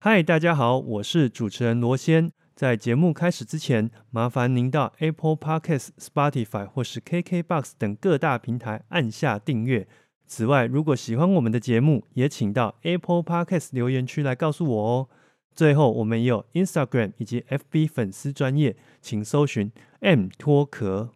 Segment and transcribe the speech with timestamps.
[0.00, 2.30] 嗨，大家好，我是主持人罗先。
[2.54, 9.88] 在节目开始之前，麻烦您到 Apple Podcasts、Spotify 或是 KKBox 等各大平台按下订阅。
[10.24, 15.08] 此外，如果喜欢我们的节目，也请到 Apple Podcasts 留言区来告诉我哦。
[15.52, 21.10] 最后，我们也有 Instagram 以及 FB 粉丝专业，请搜寻 M 脱壳。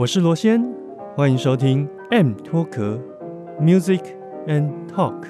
[0.00, 0.66] 我是罗先，
[1.14, 2.98] 欢迎收听 M 脱壳
[3.60, 4.00] Music
[4.46, 5.26] and Talk。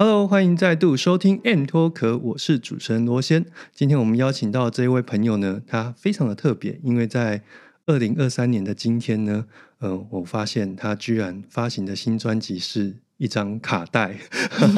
[0.00, 3.46] Hello，欢迎再度收听 M 脱壳，我是主持人罗先。
[3.72, 7.44] 今天我们邀请到这一位朋友呢，他非常的特别，因为在
[7.86, 9.46] 二零二三年的今天呢，
[9.78, 12.96] 呃，我发现他居然发行的新专辑是。
[13.20, 14.16] 一张卡带，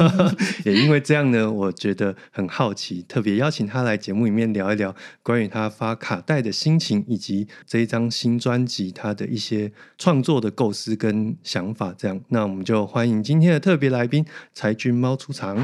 [0.65, 11.95] 也因为这样呢，我觉得很好奇，特别邀请他来节目里面聊一聊关于他发卡带的心情，以及这一张新专辑他的一些创作的构思跟想法。
[11.97, 15.55] 这样，那我们就欢迎今天的特别来宾柴俊猫出场。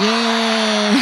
[0.00, 0.08] 耶！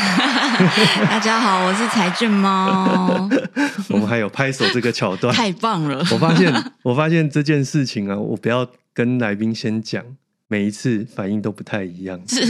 [1.08, 3.30] 大家好，我是柴俊猫。
[3.90, 5.98] 我们还有拍手这个桥段，太棒了！
[6.10, 10.04] 我发现，我发现这件事情啊，我不要跟来宾先讲。
[10.48, 12.44] 每一次反应都不太一样，是，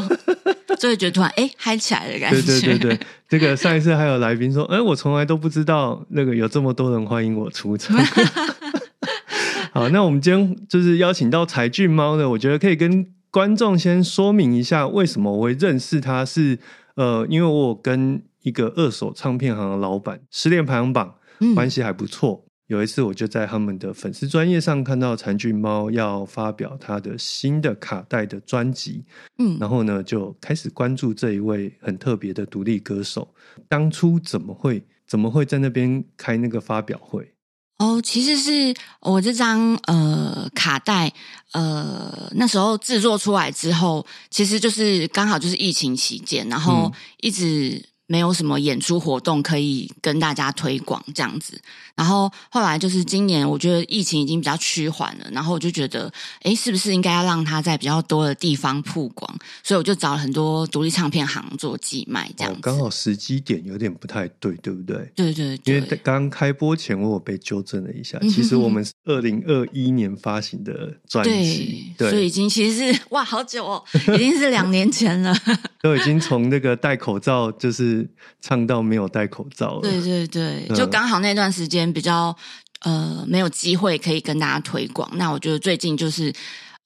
[0.78, 2.42] 所以觉得突然哎嗨起来的感觉。
[2.42, 7.96] 对对对对，这个上一次还有来宾说，哎，我从来都不知道那个有这么多人欢迎我出场。
[9.72, 16.58] 好，那我们今天就是邀请到柴俊猫呢，我觉得可以跟观众先说明一下，为什么我会认识他，是
[16.96, 21.14] 呃，因为我跟一个二手唱片行的老板失恋排行榜
[21.54, 22.44] 关系还不错。
[22.68, 29.04] 有一次，我就在他们的粉丝专业上看到残俊猫要发表他的新的卡带的专辑，
[29.38, 33.34] 嗯，然后呢，就开始关注这一位很特别的独立歌手。
[33.68, 37.34] 当初怎么会怎么会在那边开那个发表会？
[37.78, 41.12] 哦，其实是我这张呃卡带，
[41.52, 47.91] 呃那时候制作出来之后，其实就是刚好就是疫情期间，然后一直。
[48.12, 51.58] 没有什么演出活动可以跟大家推广这样子，
[51.94, 56.12] 然后后来就是今年，我觉得疫情已经比较趋缓了，然后我就觉得，
[56.42, 59.34] 哎，是不是应该要让它在比较多的地方曝光？
[59.62, 65.10] 所以我就找了很多独立唱片行做寄卖，这样刚好时机点有点不太对，对不对？
[65.16, 73.82] 对对，因为刚开播前我有被纠正了一下，其实我们是二零二一年发行的专辑，对，所以已经其实是哇，好久哦，
[74.14, 75.34] 已经是两年前了，
[75.80, 78.01] 都已经从那个戴口罩就是。
[78.40, 82.36] 唱到没有戴口罩，对对对，就刚好那段时间比较
[82.80, 85.10] 呃没有机会可以跟大家推广。
[85.14, 86.32] 那我觉得最近就是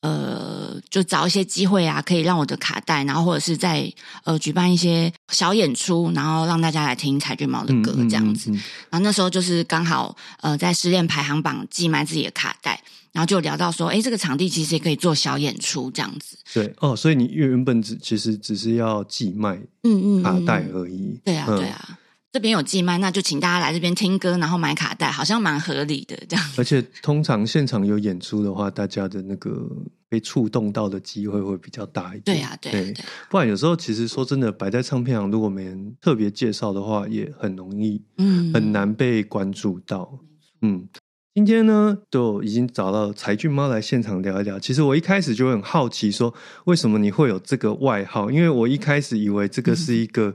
[0.03, 3.93] 呃，就找一些机会啊，可以让我的卡带，然后或者是在
[4.25, 8.51] 呃举办一些小演出，然后让大家来听彩俊猫的歌这样子。
[8.91, 12.81] 然后那时候就是刚好呃在失恋排行榜寄卖自己的卡带。
[13.13, 16.37] 然后就聊到说，哎，这个场地其实也可以做小演出这样子。
[16.53, 21.19] 对哦，所以你原本只其实只是要寄卖，嗯嗯，卡带而已。
[21.25, 21.99] 对啊，对啊，
[22.37, 26.47] 这边有寄卖，那就请大家来这边听歌，然后买卡带，好像蛮合理的这样。
[26.59, 29.67] 而且通常现场有演出的话，大家的那个
[30.07, 32.37] 被触动到的机会会比较大一点。
[32.37, 32.95] 对啊，对，
[33.31, 40.19] 不然有时候其实说真的，摆在唱片行，如果没人特别介绍的话，也很容易，嗯，很难被关注到，
[40.61, 40.87] 嗯。
[41.35, 44.59] 今天呢，就已经找到柴俊猫来现场聊一聊。
[44.59, 46.33] 其实我一开始就很好奇，说
[46.65, 48.31] 为什么你会有这个外号？
[48.31, 50.35] 因为我一开始以为这个是一个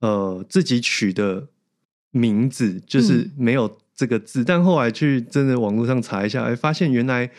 [0.00, 1.48] 呃自己取的
[2.10, 4.44] 名字，就是没有这个字。
[4.44, 7.30] 但后来去真的网络上查一下，哎，发现原来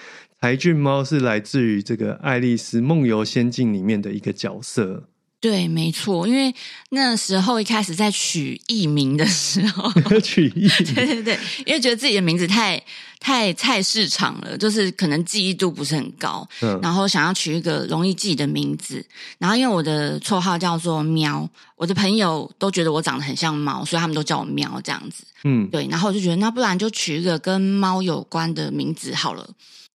[0.42, 5.10] 柴俊猫是来自于这个《爱丽丝梦游仙境》里面的一个角色。
[5.42, 6.54] 对，没错，因为
[6.90, 9.90] 那时候一开始在取艺名的时候，
[10.20, 12.82] 取艺， 对对对，因为觉得自己的名字太
[13.22, 19.02] 太菜市场了，就是可能记忆度不是很高，嗯，然后想要取一个容易记的名字，
[19.38, 29.50] 然后因为我的绰号叫做喵，我的朋友都觉得我长得很像猫，所以他们都叫我喵这样子，嗯，对，然后我就觉得那不然就取一个跟猫有关的名字好了，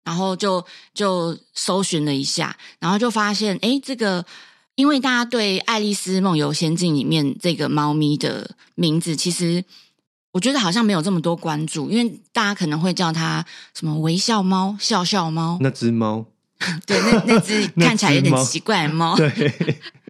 [0.06, 4.26] 然后就就搜寻了一下，然后就发现，哎，这个。
[4.76, 9.64] 因为大家对《爱丽丝梦游仙境》里面这个猫咪的名字，其实
[10.32, 15.60] 我觉得好像没有这么多关注，因为大家可能会叫它什么微笑猫、笑笑猫。
[15.62, 16.26] 那只猫，
[16.88, 19.16] 对，那那只 看起来有点奇怪的猫。
[19.16, 19.30] 对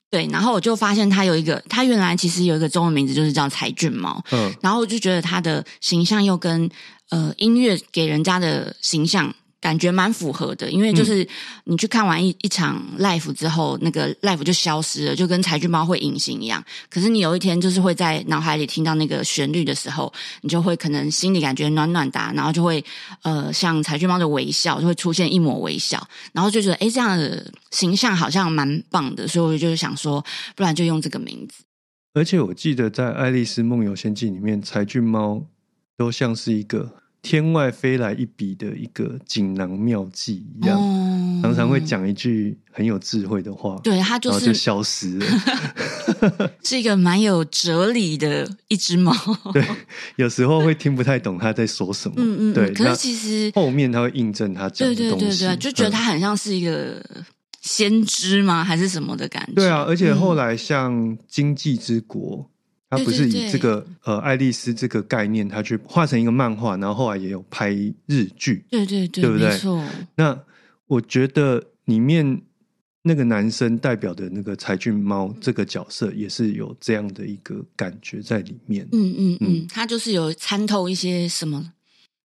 [0.10, 4.24] 对，然后我就发现它有一个，它原来其实有一个中文名字，就是叫才俊猫。
[4.32, 6.70] 嗯，然后我就觉得它的形象又跟
[7.10, 9.36] 呃音乐给人家的形象。
[9.64, 11.26] 感觉蛮符合的，因为就是
[11.64, 16.62] 你去看完一一场 life 之后，那个 life 就消失了，就跟柴郡猫会隐形一样。
[16.90, 20.12] 可是你有一天就是会在脑海里听到那个旋律的时候，
[20.42, 22.84] 你就会可能心里感觉暖暖的，然后就会
[23.22, 30.22] 呃像柴郡猫的微笑就会出现一抹微笑，然后就觉得哎这样的形象好像蛮棒的，所以我就想说，
[30.58, 31.64] 不然就用这个名字。
[32.14, 35.42] 而且我记得在《爱丽丝梦游仙境》里面，柴郡猫
[35.96, 37.03] 都像是一个。
[37.24, 40.78] 天外飞来一笔的一个锦囊妙计一样，
[41.42, 45.26] 常常会讲一句很有智慧的话，对他就是就消失了，
[46.64, 49.16] 是一个蛮有哲理的一只猫。
[49.54, 49.66] 对，
[50.18, 52.16] 有时候会听不太懂他在说什么。
[52.18, 52.74] 嗯嗯，对。
[52.74, 57.02] 可是其实后面他会印证他讲的东西，对对对对，就觉得他很像是一个
[57.62, 58.62] 先知吗？
[58.66, 59.54] 还是什么的感觉？
[59.56, 60.94] 对啊，而且后来像
[61.30, 62.40] 《经济之国》。
[62.96, 67.72] 他不是以这个呃爱丽丝这个概念，他去画成一个漫画，然后后来也有拍
[68.06, 69.60] 日剧，对对对，对不对？
[70.16, 70.40] 那
[70.88, 72.42] 我觉得里面
[73.02, 78.88] 那个男生代表的那个柴郡猫这个角色，也是有这样的一个感觉在里面。
[78.92, 81.74] 嗯嗯嗯，他就是有参透一些什么，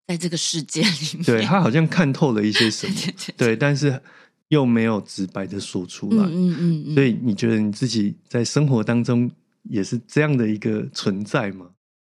[0.06, 2.94] 在这个世界里面，对他好像看透了一些什么，
[3.36, 4.00] 对，但是
[4.48, 6.24] 又没有直白的说出来。
[6.24, 9.30] 嗯嗯嗯，所以你觉得你自己在生活当中？
[9.68, 11.66] 也是这样的一个存在吗？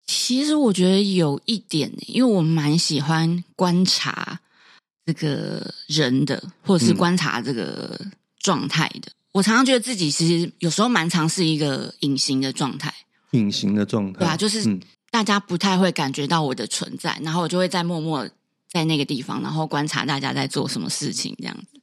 [0.05, 4.39] 其实我觉得有一点，因为我蛮喜欢观察
[5.05, 7.99] 这个人的，或者是观察这个
[8.39, 9.11] 状态的。
[9.33, 12.93] 我常常觉得自己其实有时候蛮常是一个隐形的状态，
[13.31, 14.79] 隐形的状态，对啊，就是
[15.11, 18.29] 大家不太会感觉到我的存在，然后我就会在默默
[18.71, 21.81] 在那个地方，然后观察大家在做什么事情，这样子。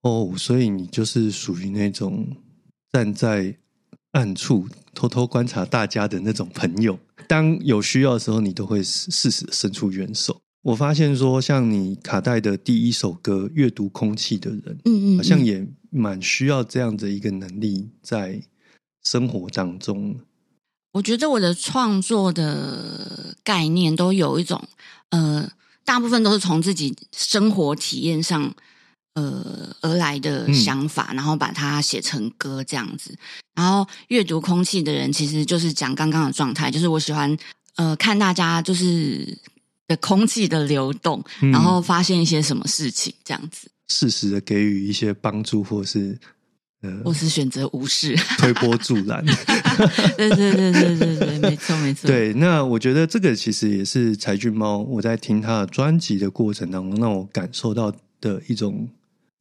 [0.00, 2.36] 哦，所以你就是属于那种
[2.90, 3.56] 站在。
[4.12, 6.98] 暗处偷偷观察大家的那种朋友，
[7.28, 10.40] 当有需要的时候，你都会适时伸出援手。
[10.62, 18.42] 我发现说，像你卡带的第一首歌《阅读空气的人》，嗯嗯，好像也蛮需要这样的一个能力在
[19.02, 20.18] 生活当中。
[20.92, 24.62] 我觉得我的创作的概念都有一种，
[25.10, 25.50] 呃，
[25.84, 28.54] 大部分都是从自己生活体验上。
[29.14, 33.12] 呃，而来的想法，然后把它写成歌这样子。
[33.56, 37.36] 然后阅读空气的人，其实就是讲刚刚的状态，就是我喜欢
[37.74, 39.36] 呃看大家就是
[39.88, 46.16] 的空气的流动，然后发现一些什么事情这样子，适时的给予一些帮助，或是
[46.82, 49.26] 呃，或是选择无视、推波助澜。
[50.16, 52.06] 对对对对对对，没错没错。
[52.06, 58.88] 对，那我觉得这个其实也是柴俊猫，我在听他的专辑的过程当中，让我感受到的一种。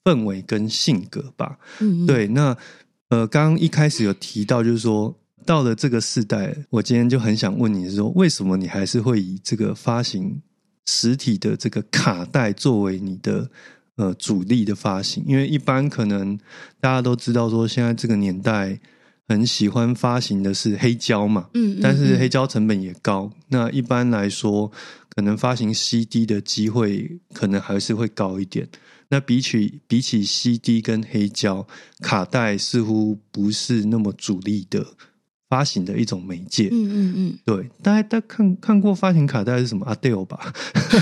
[0.10, 2.28] 氛围跟性格吧，嗯，对。
[2.30, 2.58] 那
[3.10, 5.16] 呃，刚刚一开始有提到，就是说
[5.46, 10.42] 到了这个时代，我今天就很想问你，说为什么你还是会以这个发行
[10.88, 13.50] 实体的这个卡带作为你的
[13.98, 15.24] 呃主力的发行？
[15.28, 16.36] 因为一般可能
[16.80, 18.80] 大家都知道，说现在这个年代
[19.28, 23.32] 很喜欢发行的是黑胶嘛，嗯，但是黑胶成本也高。
[23.50, 24.72] 那一般来说，
[25.16, 28.68] 可能发行 CD 的机会可能还是会高一点。
[29.10, 31.66] 那比起比起 CD 跟黑胶，
[32.02, 34.86] 卡带似乎不是那么主力的
[35.50, 36.70] 发行的一种媒介。
[36.72, 40.54] 嗯嗯嗯，对，大家大家看看过发行卡带是什么阿 Dale 吧，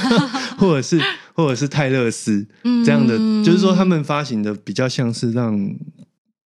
[0.58, 1.02] 或者是
[1.34, 2.48] 或者是泰勒斯
[2.86, 5.76] 这样的，就是说他们发行的比较像是让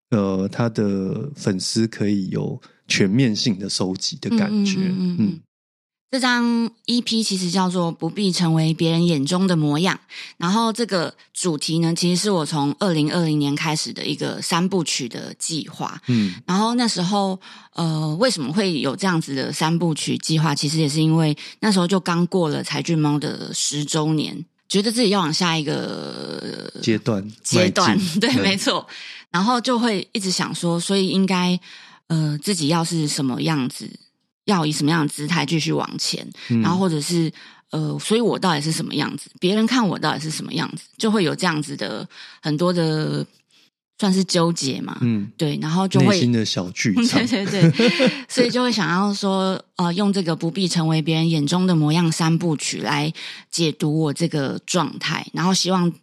[0.10, 4.80] 呃他的粉丝可以有全面性的收集的感觉。
[4.80, 5.39] 嗯。
[6.12, 9.98] 这张 EP 其实叫做“不必成为别人眼中的模样”，
[10.36, 16.01] 然后这个主题呢，其实是我从二零二零年开始的一个三部曲的计划。
[16.08, 17.39] 嗯，然后那时候，
[17.75, 20.53] 呃，为什么会有这样子的三部曲计划？
[20.53, 28.86] 其实也是因为那时候就刚过了才俊猫的十周年，觉得自己要往下一个阶段阶段，对，没错。
[29.30, 31.58] 然后就会一直想说，所以应该，
[32.08, 33.89] 呃，自己要是什么样子。
[34.45, 36.27] 要以什么样的姿态继续往前，
[36.62, 37.31] 然后或者是
[37.69, 39.29] 呃，所以我到底是什么样子？
[39.39, 40.83] 别人看我到底是什么样子？
[40.98, 42.07] 就会有这样子的
[42.41, 43.25] 很多的
[44.00, 53.13] 算是纠结嘛，嗯，对，然后就会内心的小剧 场，对对对，所以就会想要说，呃，用这个不必成为别人眼中的模样三部曲来
[53.50, 55.93] 解读我这个状态，然后希望，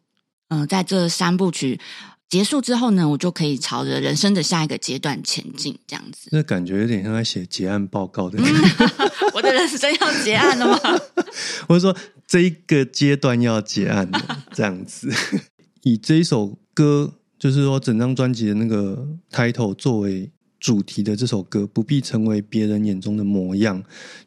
[0.49, 1.81] 嗯，在这三部曲。
[2.29, 6.29] 结束之后呢，我就可以朝着人生的下一个阶段前进，这样子。
[6.31, 8.39] 那感觉有点像在写结案报告的。
[9.33, 10.79] 我的人生要结案了吗？
[11.69, 14.21] 我是说这一个阶段要结案的
[14.53, 15.11] 这样子。
[15.85, 20.31] 以这一首歌，就是说整张专辑的那个 title 作为
[20.61, 23.83] 主题的这首歌，不必成为别人眼中的模样，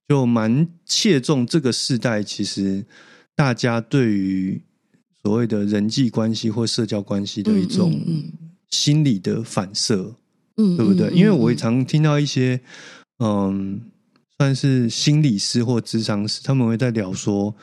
[0.07, 2.23] 就蛮切中这个时代。
[2.23, 2.85] 其实
[3.35, 4.63] 大家对于
[5.23, 8.01] 所谓的人际关系或社交关系的一种
[8.69, 10.15] 心理的反射，
[10.57, 11.11] 嗯，对不对？
[11.11, 12.59] 因为我也常听到一些，
[13.19, 13.79] 嗯，
[14.39, 17.55] 算是心理师或智商师，他们会在聊说，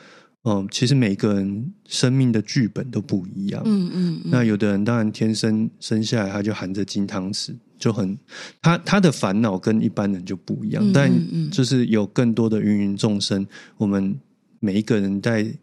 [0.43, 4.21] 嗯，其实每个人生命的剧本都不一样，嗯嗯。
[4.25, 8.17] 那有的人当然天生生下来他就含着金汤匙，就很
[8.61, 11.11] 他他的烦恼跟一般人就不一样，但
[11.51, 14.17] 就是有更多的芸芸众生，我们
[14.61, 15.53] 每一个人在。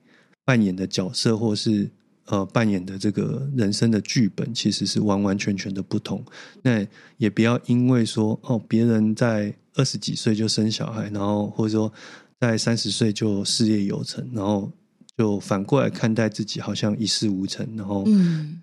[0.46, 1.90] 扮演的角色，或是
[2.26, 6.24] 呃扮演的这个人生的剧本，其实是完完全全的不同。
[6.62, 6.86] 那
[7.18, 11.92] 也不要因为说哦，别人在二十几岁就生小孩，然后或者说
[12.40, 14.70] 在三十岁就事业有成，然后
[15.18, 18.06] 就反过来看待自己，好像一事无成，然后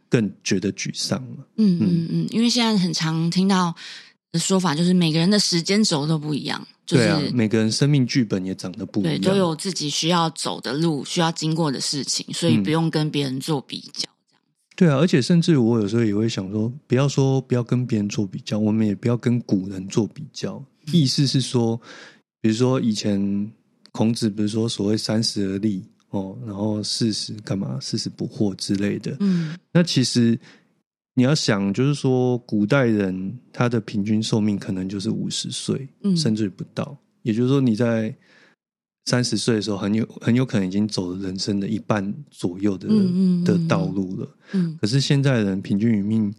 [0.10, 1.48] 更觉得沮丧了。
[1.58, 3.75] 嗯嗯嗯，因为现在很常听到
[4.32, 6.66] 的说法，就是每个人的时间轴都不一样。
[6.86, 14.02] 对啊，每个人生命剧本也长得不一样，对都有自己需要走的路，需要经过的事情，所以不用跟别人做比较。
[14.02, 14.13] 这样
[14.75, 20.63] 对啊，而且甚至我有时候也会想说，不要说不要跟别人做比较，我们也不要跟古人做比较。
[20.92, 21.80] 意思是说，
[22.42, 23.52] 比如说以前
[23.92, 29.16] 孔子，比如说所谓三十而立哦，然后四十干嘛，四十不惑之类的。
[29.20, 30.38] 嗯，那其实。
[31.15, 36.98] 你要想，就是说，古代人他的平均寿命可能就是五十岁，甚至不到。
[37.22, 38.15] 也就是说，你在
[39.05, 42.88] 三十岁的时候，很有很有可能已经走了人生的一半左右的
[43.46, 44.27] 的道路了。
[44.53, 46.34] 嗯，可是现在人平均余命，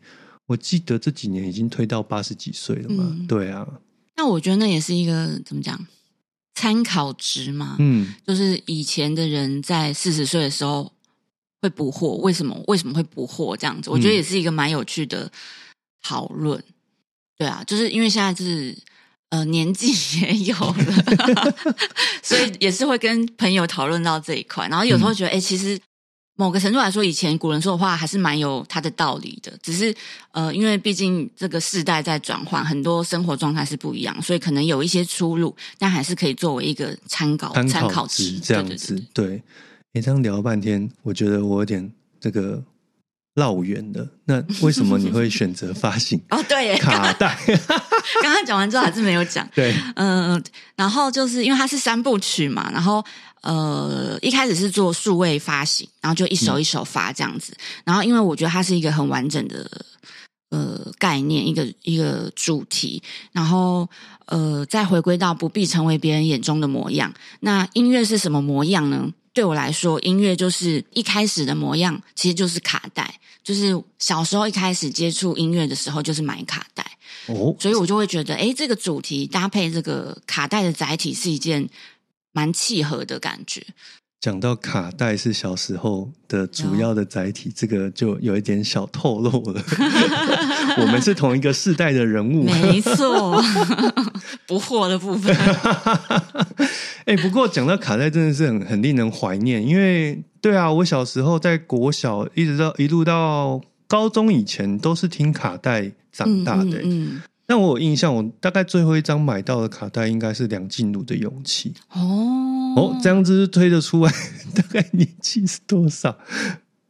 [0.46, 3.16] 我记得这几年已经推到八十几岁了嘛？
[3.28, 3.80] 对啊。
[4.16, 5.86] 那我觉得那也是一个怎么讲
[6.54, 7.76] 参考值嘛？
[7.78, 10.93] 嗯，就是以前的人在四十岁的时候。
[11.64, 12.16] 会不惑？
[12.16, 12.54] 为什么？
[12.66, 13.56] 为什么会不惑？
[13.56, 15.30] 这样子，我觉得也是一个蛮有趣的
[16.02, 16.62] 讨论。
[17.38, 18.76] 对啊，就是因为现在就是
[19.30, 19.90] 呃年纪
[20.20, 21.54] 也有了，
[22.22, 24.68] 所以也是会跟朋友讨论到这一块。
[24.68, 25.80] 然后有时候觉得，哎，其实
[26.36, 29.50] 某个程度来说，以前古人说的话还是蛮有它的道理的。
[29.62, 29.94] 只是
[30.32, 39.02] 呃，因为毕竟这个世代在转换，很多生活状态是不一样，所以可能有一些出入，但还是可以作为一个参考参考值这样子。
[39.14, 39.42] 对。
[39.94, 42.60] 你这样聊了半天，我觉得我有点这个
[43.34, 44.08] 绕远了。
[44.24, 46.20] 那为什么你会选择发行？
[46.30, 47.38] 哦，对，卡带。
[48.20, 49.48] 刚刚讲完之后还是没有讲。
[49.54, 50.42] 对，嗯，
[50.74, 53.04] 然后就是因为它是三部曲嘛，然后
[53.42, 57.56] 呃，一开始是做数位发行，然后就一首一首发这样子。
[57.84, 59.70] 然后因为我觉得它是一个很完整的
[60.50, 63.88] 呃概念，一个一个主题，然后
[64.26, 67.14] 呃，再回归到不必成为别人眼中的模样。
[67.38, 69.12] 那音乐是什么模样呢？
[69.34, 73.20] 对我来说，音乐就是一开始的模样，其实就是卡带。
[73.42, 76.82] 就是小时候一开始接触音乐的时候，就是买卡带。
[77.26, 81.68] 哦，所以我就会觉得，哎，这个主题搭配这个卡带的载体是一件
[82.32, 83.66] 蛮契合的感觉。
[84.24, 89.62] 讲到卡带是小时候的主要的载体，这个就有一点小透露了。
[90.80, 93.38] 我们是同一个世代的人物，没错，
[94.48, 95.36] 不惑的部分。
[97.04, 99.62] 哎，不过讲到卡带，真的是很很令人怀念。
[99.62, 106.80] 因为，对啊，我小时候在国小一直到一路到高中以前，都是听卡带长大的。
[106.82, 107.20] 嗯。
[107.46, 114.12] 但我有印象，我大概最后一张买到的卡带应该是梁静茹的《勇气》哦哦，这样子推得出来，
[114.56, 116.18] 大概年纪是多少？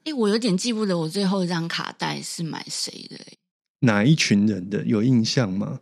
[0.04, 3.18] 哎，我有点记不得我最后一张卡带是买谁的，
[3.80, 5.80] 哪一群人的有印象吗？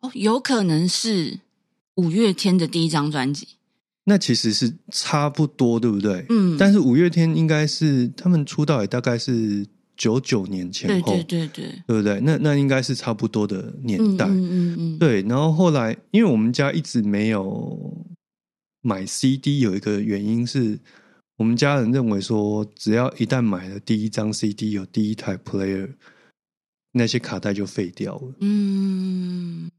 [0.00, 1.40] 哦，有可能是
[1.94, 3.48] 五月天的第一张专辑，
[4.04, 6.26] 那其实是差不多，对不对？
[6.28, 9.66] 嗯，但是五月天应该是他们出道也大概是。
[9.96, 12.20] 九九年前后，对对对对，对不对？
[12.20, 14.98] 那那应该是差不多的年代，嗯嗯嗯。
[14.98, 18.06] 对，然后后来，因为我们家一直没有
[18.82, 20.78] 买 CD，有一个原因是
[21.36, 25.94] 我们家人认为说，只要一旦买了第一张 CD，有第一台 player，
[26.92, 28.34] 那些卡带就废掉了。
[28.40, 29.70] 嗯。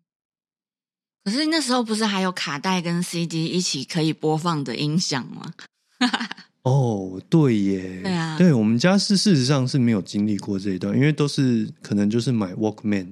[1.24, 5.54] 可是那时候不是还有卡带跟 CD 一起可以播放的音响吗？
[6.66, 13.08] 哦，对耶，对啊，对我们家是事实上是没有经历过这一段，因为都是可能就是买 Walkman，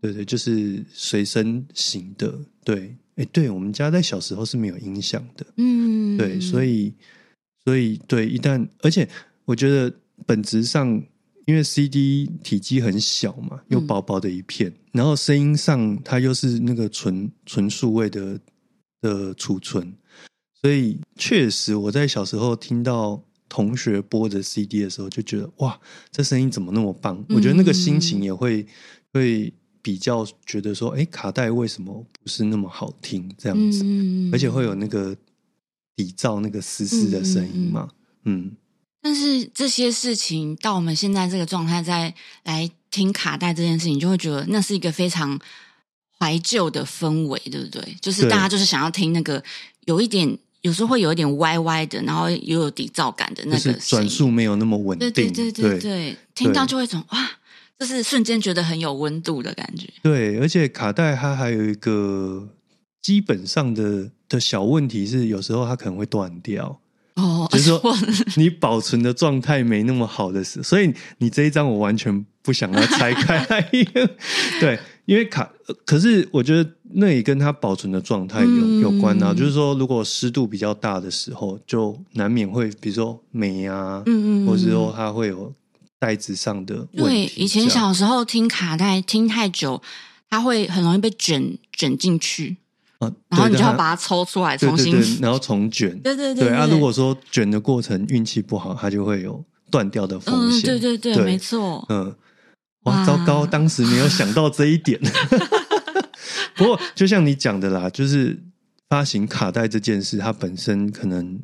[0.00, 6.94] 对对，就是随身型的，对，哎，对我们家在小时候是没有音响的，嗯，对，所以
[7.64, 9.08] 所以对，一旦而且
[9.44, 9.92] 我觉得
[10.24, 10.88] 本质上，
[11.46, 18.38] 因为 CD 体积很小嘛，又薄薄的一片，然后声音上它又是那个纯纯数位的
[19.00, 19.92] 的储存。
[20.60, 25.80] 所以确实，我在小时候听到同学播着 CD 的时候，就觉得哇，
[26.12, 27.24] 这声音怎么那么棒？
[27.30, 28.66] 我觉得那个心情也会
[29.12, 33.34] 会比较觉得说，哎，卡带为什么不是那么好听？
[33.38, 33.82] 这样子，
[34.32, 35.16] 而且会有那个
[35.96, 37.88] 底噪那个嘶嘶的声音嘛？
[38.24, 38.52] 嗯，
[39.00, 42.14] 但是这些事情到我们现在这个状态，再
[42.44, 45.40] 来听卡带这件事情，就会觉得那是一个非常
[46.18, 47.96] 怀旧的氛围，对不对？
[48.02, 49.42] 就是大家就是想要听那个
[49.86, 57.30] 有一点，有时候会有一点歪歪的，然后又有底噪感的那个转速没有那么稳定，对对对对对，听到就会种哇，
[57.78, 59.88] 就是瞬间觉得很有温度的感觉。
[60.02, 62.48] 对，而且卡带它还有一个
[63.00, 66.80] 基本上的的小问题是，有时候它可能会断掉。
[67.14, 67.82] 哦，就是说
[68.36, 73.70] 你保存的状态没那么好的时，所以你这一张我完全不想要拆开来。
[74.60, 75.50] 对，因为卡，
[75.84, 79.32] 可是我觉得那也跟它保存的状态有有关啊。
[79.32, 85.52] 就是说，如果湿度比较大的时候，就难免会，比如说霉啊，嗯嗯，或者说它会有
[85.98, 87.32] 袋子上的问题。
[87.36, 89.80] 以前小时候听卡带听太久，
[90.28, 92.56] 它会很容易被卷卷进去。
[92.98, 95.98] 啊然后你就要把它抽出来，重新，然后重卷。
[96.00, 96.50] 对对对。
[96.50, 100.62] 啊，如果说卷的过程运气不好，它就会有断掉的风险。
[100.62, 101.82] 对对对，没错。
[101.88, 102.14] 嗯，
[102.82, 105.00] 哇，糟糕，当时没有想到这一点。
[106.60, 108.38] 不过，就像你讲的啦，就是
[108.88, 111.40] 发行卡带这件事，它本身可能。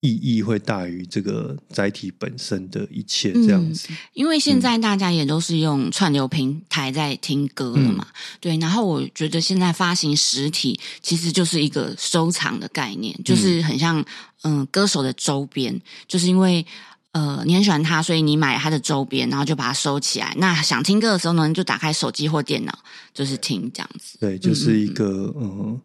[0.00, 3.88] 意义会大于这个载体本身的一切，这样子。
[4.12, 8.06] 因为现在大家也都是用串流平台在听歌了嘛，
[8.38, 8.56] 对。
[8.58, 14.04] 然后我觉得现在发行实体其实就是一个收藏的概念，就是很像
[14.42, 16.64] 嗯歌手的周边，就是因为
[17.18, 20.32] 呃你很喜欢他，所以你买他的周边，然后就把它收起来。
[20.36, 22.78] 那想听歌的时候呢，就打开手机或电脑，
[23.12, 24.18] 就是听这样子。
[24.20, 25.80] 对，就是一个嗯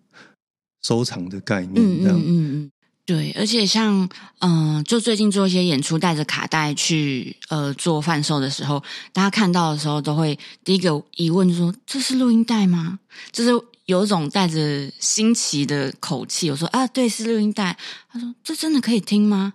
[0.83, 2.17] 收藏的概念，这样。
[2.17, 2.71] 嗯嗯嗯。
[3.05, 4.07] 对，而且像
[4.39, 12.99] 嗯，就最近做一些演出，带着卡带去呃做贩售的时候，大家看到的时候都会第一个疑问说：“这是录音带吗？”
[13.33, 13.51] 就是
[13.87, 17.77] 有一种带着新奇的口气，我说：“啊，对，是录音带。”
[18.09, 19.53] 他说：“这真的可以听吗？”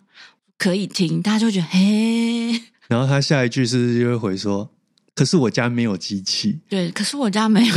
[0.59, 2.61] 可以听，大家就觉得嘿。
[2.89, 4.69] 然后他下一句是就会回说
[5.15, 7.75] ：“可是我家没有机器。”对，可是我家没有。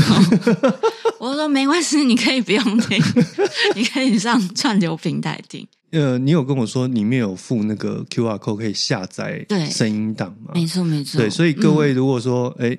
[1.19, 2.99] 我说没关系，你可以不用听，
[3.75, 5.67] 你可以上串流平台听。
[5.91, 10.51] 呃，你有跟我说里面有附那个 Q R code 可以下载声音档吗？
[10.55, 11.19] 没错，没错。
[11.19, 12.75] 对，所以各位如果说，哎，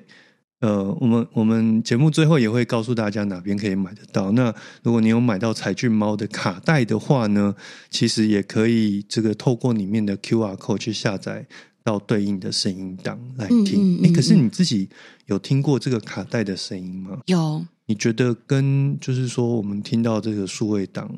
[0.63, 4.31] 呃，我们我们节目最后也会告诉大家哪边可以买得到。
[4.31, 7.53] 那如果你有买到彩骏猫的卡带的话呢，
[7.89, 11.45] 其实也可以这个透过里面的 Q R code 去下载
[11.83, 13.99] 到对应的声音档来听。
[14.05, 14.87] 哎，可是你自己
[15.25, 17.19] 有听过这个卡带的声音吗？
[17.25, 17.65] 有。
[17.87, 21.13] 你觉得跟就是说，我们听到这个数位档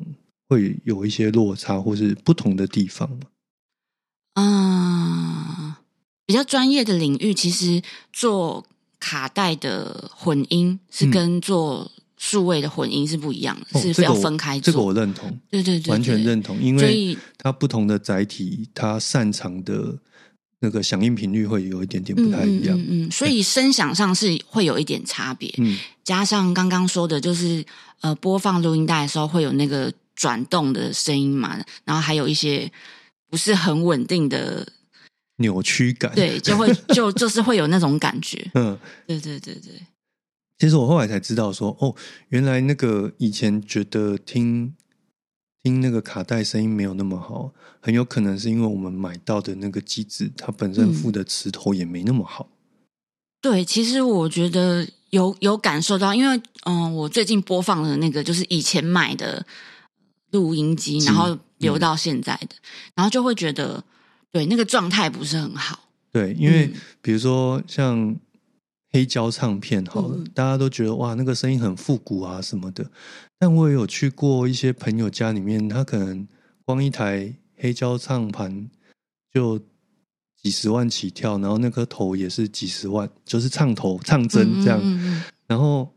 [0.48, 3.20] 会有一些落差，或是不同的地方吗？
[4.34, 5.78] 啊，
[6.26, 7.80] 比较专业的领域，其实
[8.12, 8.66] 做
[9.00, 14.58] 卡带的混音是跟做数位的混音是不一样的，是要分开。
[14.60, 19.98] 这个我认同，对对对，完全认同，因为它不同的载体，它擅长的。
[20.60, 25.52] 那个响应频率会有一点点不太一样，嗯，所以声响上是会有一点差别。
[25.58, 27.62] 嗯，加上刚刚说的，就是
[28.00, 32.72] 呃，播放录音带的时候会有那个转动的声音嘛，然后还有一些
[33.28, 34.66] 不是很稳定的
[35.36, 38.50] 扭曲感，对，就会 就就是会有那种感觉。
[38.54, 39.72] 嗯，对对对对。
[40.58, 41.94] 其实我后来才知道说，哦，
[42.28, 44.74] 原来那个以前觉得听。
[45.62, 52.48] 听那个卡带声音没有那么好，很有可能是因为我们买到的那个机子，它本身附的磁头也没那么好。
[53.42, 59.44] 对，其实我觉得有有感受到，因为嗯，我最近播放的那个就是以前买的
[60.30, 62.54] 录音机，然后留到现在的，
[62.94, 63.82] 然后就会觉得
[64.36, 65.88] 对那个状态不是很好。
[66.12, 66.70] 对，因为
[67.00, 68.14] 比如说像。
[68.92, 72.88] 黑胶唱片好了，大家都觉得哇，那个声音很复古啊什么的。
[73.38, 76.26] 但我也有去过一些朋友家里面，他可能
[76.64, 78.70] 光一台黑胶唱盘
[79.34, 79.60] 就
[80.40, 84.80] 几十万起跳，然后那颗头也是几十万，就是唱头唱针这样。
[85.46, 85.92] 然后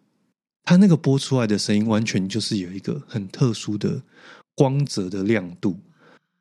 [0.65, 4.01] 他那个播出来的声音，完全就是有一个很特殊的
[4.55, 5.79] 光泽的亮度。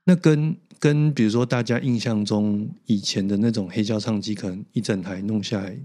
[0.02, 5.78] 那跟跟比如说大家印象中以前的那种黑胶唱机，可能一整台弄下来。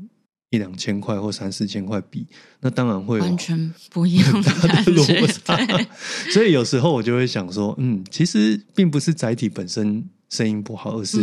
[0.50, 2.28] 一两千块或三四千块比，
[2.60, 4.52] 那当然会完全不一样的
[4.94, 5.58] 落差。
[6.32, 11.18] 所以有时候我就会想说，嗯，其实并不是载体本身声音不好，而是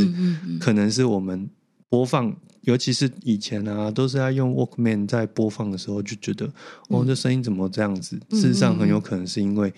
[0.58, 1.48] 可能是我们
[1.88, 6.52] 播放，尤其是以前啊，都是在用 Walkman 在播放的时候，就觉得
[6.88, 8.18] 哦，这声音怎么这样子？
[8.30, 9.72] 事实上，很有可能是因为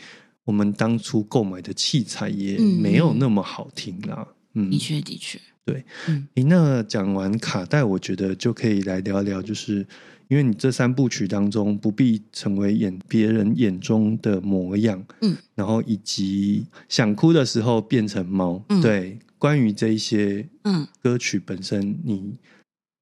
[0.44, 4.26] 我们当初购买的器材也没有那么好听啦。
[4.54, 5.40] 嗯，的确，的确。
[5.64, 9.86] 对，嗯，那讲完卡带，我觉得就可以来聊聊，就是
[10.26, 20.86] 因为你这三部曲当中，不必成为眼别人眼中的模样，嗯，然后以及想哭的时候变成猫，对，关于这一些嗯。
[21.00, 22.34] 歌曲本身，你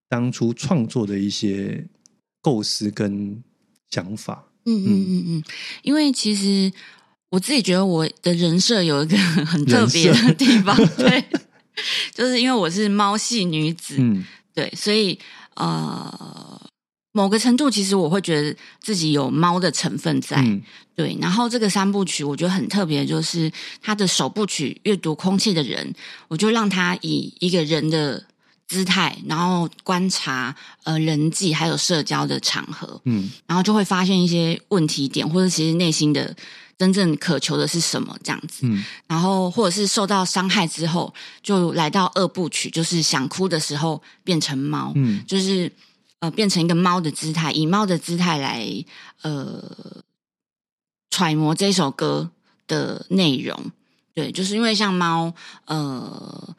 [0.08, 1.86] 当初创作的一些
[2.42, 3.42] 构思跟
[3.88, 4.46] 想法。
[4.66, 5.42] 嗯嗯嗯嗯，
[5.82, 6.70] 因为其实
[7.30, 9.16] 我自己觉得我的人设有一个
[9.46, 11.24] 很特别的地方，对，
[12.12, 15.18] 就是因为我是猫系女子，嗯，对，所以
[15.54, 16.60] 呃。
[17.12, 20.40] 某个程度，其实我会觉得自己有猫的成分在，
[20.94, 21.18] 对。
[21.20, 23.50] 然后这个三部曲，我觉得很特别，就是
[23.82, 25.84] 它的首部曲《阅读空气的人》，
[26.28, 28.24] 我就让他以一个人的
[28.68, 36.36] 姿态，然后观察呃人际还有社交的场合，嗯，然后就会发现一些问题点，或者其实内心的
[36.80, 38.82] 真正渴求的是什么这样子，嗯。
[39.06, 45.70] 然后或者是受到伤害之后，就来到二部曲，就是想哭的时候变成猫，嗯，就是。
[46.22, 48.84] 呃，变成一个猫的姿态，以猫的姿态来
[49.22, 49.64] 呃
[51.08, 52.30] 揣摩这首歌
[52.68, 53.72] 的内容。
[54.12, 55.32] 对，就是因为像猫，
[55.64, 56.54] 呃，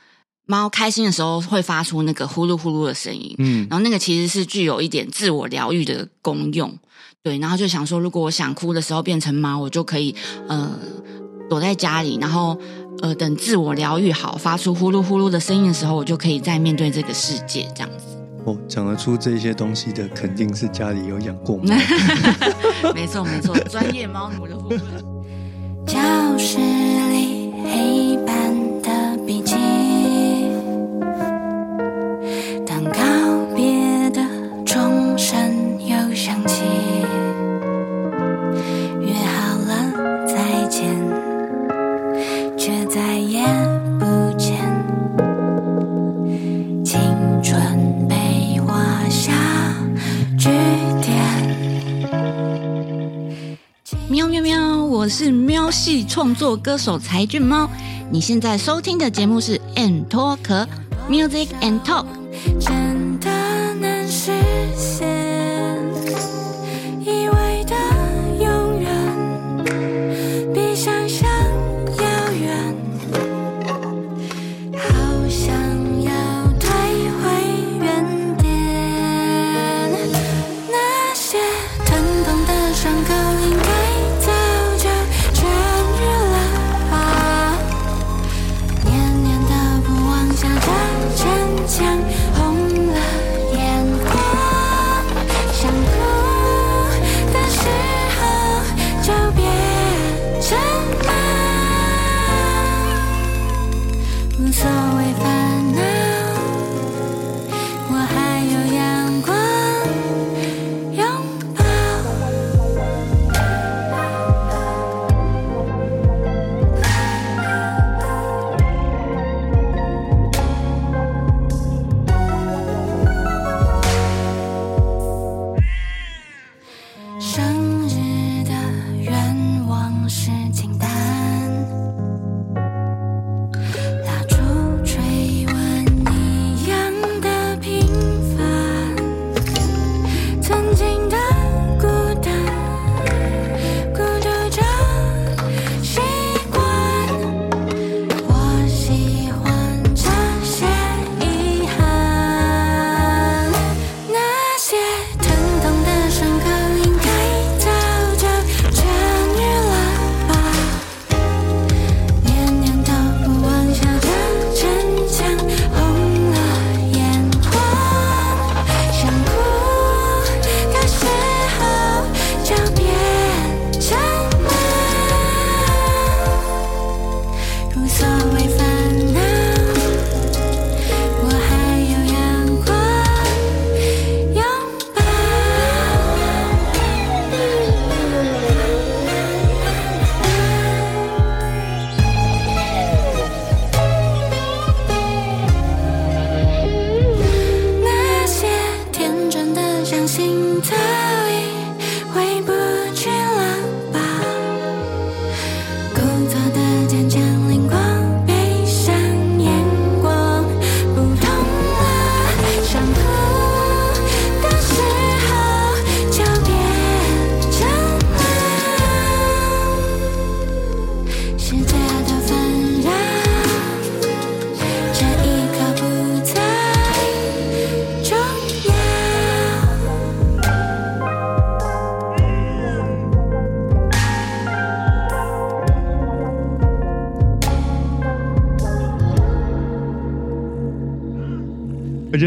[0.47, 6.75] 猫开心的时候会发出那个呼噜呼噜的声音，嗯，然后那个其实是具有一点自我疗愈的功用。
[7.23, 10.15] 对，然后就想说，如果我想哭的时候变成猫，我就可以
[10.47, 10.71] 呃
[11.47, 12.57] 躲在家里，然后
[13.03, 18.05] 呃等自我疗愈好，发出呼噜呼噜的声音的时候，我就可以再面对这个世界，这样子。
[18.45, 21.75] 哦，讲得出这些东西的，肯定是家里有养过猫。
[22.95, 24.79] 没错没错，专业猫奴的部分。
[25.85, 25.99] 教
[26.39, 27.51] 室里
[55.01, 57.67] 我是喵系创作歌手才俊猫。
[58.11, 60.67] 你现在收听的节目是《And Talk
[61.09, 62.05] Music and Talk》。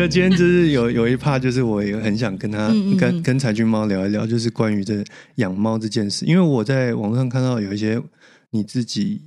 [0.05, 5.03] 得今天就是有有一趴，就是我也很想跟他跟跟柴俊猫聊一聊，就是关于这
[5.37, 6.25] 养猫这件事。
[6.27, 8.01] 因为我在网上看到有一些
[8.51, 9.23] 你自己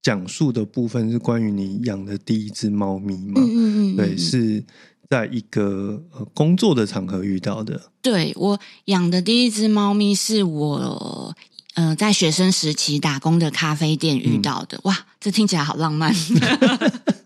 [0.00, 3.40] 讲述的部分，是关于你养的第一只猫咪嘛？
[3.40, 4.64] 嗯嗯，对，是
[5.10, 7.90] 在一个工作的场合遇到的。
[8.00, 11.36] 对我养的第一只猫咪是我。
[11.74, 16.12] 嗯，在学生时期打工的咖啡店遇到的，哇，这听起来好浪漫。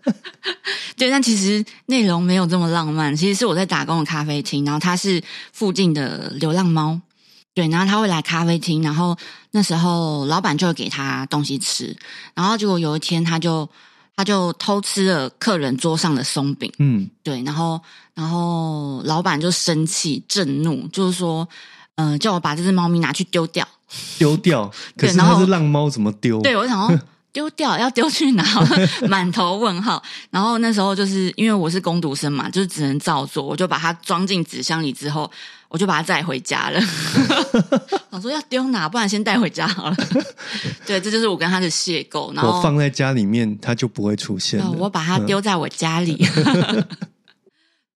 [0.95, 3.15] 对，但其实内容没有这么浪漫。
[3.15, 6.99] 其实是我在打工的咖啡厅，然后它是附近的流浪猫，
[7.53, 9.17] 对，然后他会来咖啡厅，然后
[9.51, 11.95] 那时候老板就会给他东西吃，
[12.33, 13.69] 然后结果有一天他就
[14.15, 17.79] 他就偷吃了客人桌上的松饼，嗯，对，然后
[18.13, 21.47] 然后老板就生气震怒，就是说，
[21.95, 23.67] 嗯，叫我把这只猫咪拿去丢掉。
[24.17, 26.41] 丢掉， 可是它是浪猫，怎么丢？
[26.41, 26.99] 对我想说
[27.33, 28.45] 丢掉要丢去哪？
[29.09, 30.01] 满头问号。
[30.29, 35.29] 然后那时候就是因为我是工读生嘛，就是只能照做，我就把它装进纸箱里之后，
[35.67, 36.79] 我就把它带回家了。
[38.11, 38.87] 我说要丢哪？
[38.87, 39.97] 不然先带回家好了。
[40.85, 42.31] 对，这就是我跟他的邂逅。
[42.35, 44.63] 然后我放在家里面，它就不会出现。
[44.77, 46.23] 我把它丢在我家里。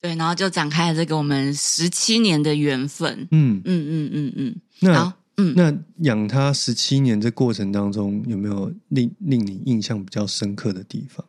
[0.02, 3.28] 对，然后就展开了这个我们十七年的缘分。
[3.30, 4.56] 嗯嗯嗯嗯嗯。
[4.80, 5.14] 那。
[5.40, 11.24] 嗯，那养它十七年这过程当中，有没有令令你印象比较深刻的地方？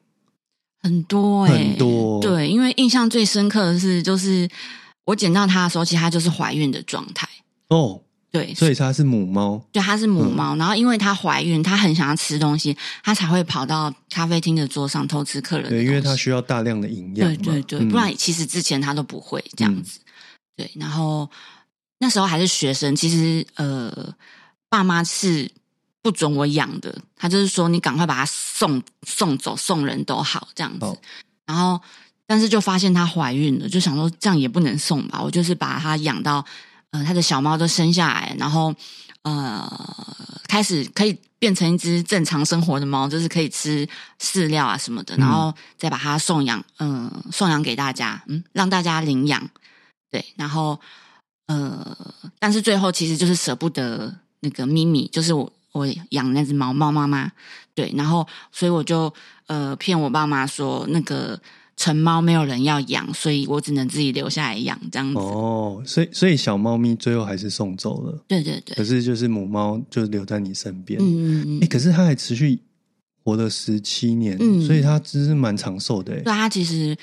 [0.80, 2.18] 很多，很多。
[2.22, 4.48] 对，因为印象最深刻的是，就是
[5.04, 7.28] 我捡到它的时候，其实它就是怀孕的状态。
[7.68, 9.62] 哦，对，所以它是母猫。
[9.72, 10.56] 对，它是母猫。
[10.56, 15.68] 然后，因为它怀孕，它很想要吃东西，它才会跑到咖啡厅的桌上偷吃客人。
[15.68, 17.36] 对，因为它需要大量的营养。
[17.36, 20.00] 对对对，不然其实之前它都不会这样子。
[20.56, 21.28] 对，然后。
[22.00, 24.14] 那时候还是学生，其实呃，
[24.68, 25.50] 爸妈是
[26.00, 26.96] 不准我养的。
[27.16, 30.98] 他就是说，你赶快把它送送走，送人都好这样子。
[31.44, 31.80] 然后，
[32.24, 35.20] 但是就发现她怀孕了，就想说这样也不能送吧。
[35.20, 36.44] 我就是把它养到
[36.92, 38.72] 呃，他的小猫都生下来，然后
[39.22, 39.68] 呃，
[40.46, 43.84] 开始可以变成一只正常生活的猫，就是可以吃
[44.20, 49.50] 饲料啊什么的，然后再把它送养，嗯，送养给大家，嗯，让大家领养。
[50.12, 50.80] 对，然后。
[51.48, 51.96] 呃，
[52.38, 57.32] 但是最后其实就是舍不得那个咪咪，就是我我养那只猫猫妈妈，
[57.74, 59.12] 对，然后所以我就
[59.46, 61.40] 呃骗我爸妈说那个
[61.74, 65.18] 成猫没有人要养，所以我只能自己留下来养这样子。
[65.18, 68.76] 哦，所以所以小猫咪最后还是送走了，对对对。
[68.76, 71.60] 可是就是母猫就留在你身边，嗯嗯嗯。
[71.62, 72.60] 哎，可是它还持续
[73.24, 76.12] 活了十七年，嗯所以它其实蛮长寿的。
[76.16, 76.94] 对，它其实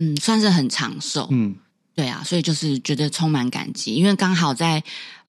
[0.00, 1.56] 嗯算是很长寿，嗯。
[2.00, 4.82] 对啊，所以就是觉得充满感激，因为刚好在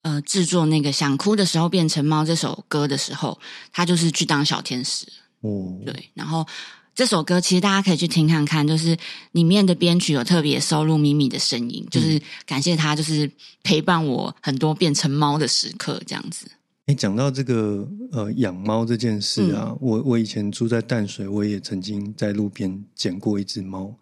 [0.03, 3.37] 呃制作那个《想哭的时候变成猫》这首歌的时候，
[3.73, 5.05] 他就是去当小天使
[5.41, 5.77] 哦。
[5.85, 6.47] 对，然后
[6.95, 8.97] 这首歌其实大家可以去听看看，就是
[9.33, 13.29] 里面的编曲有特别收录咪咪的声音，就是感谢他，就是
[13.63, 16.49] 陪伴我很多变成猫的时刻，这样子。
[16.91, 23.95] 哎，讲到这个呃养猫这件事啊，我我以前住在淡水，我也曾经在路边捡过一只猫，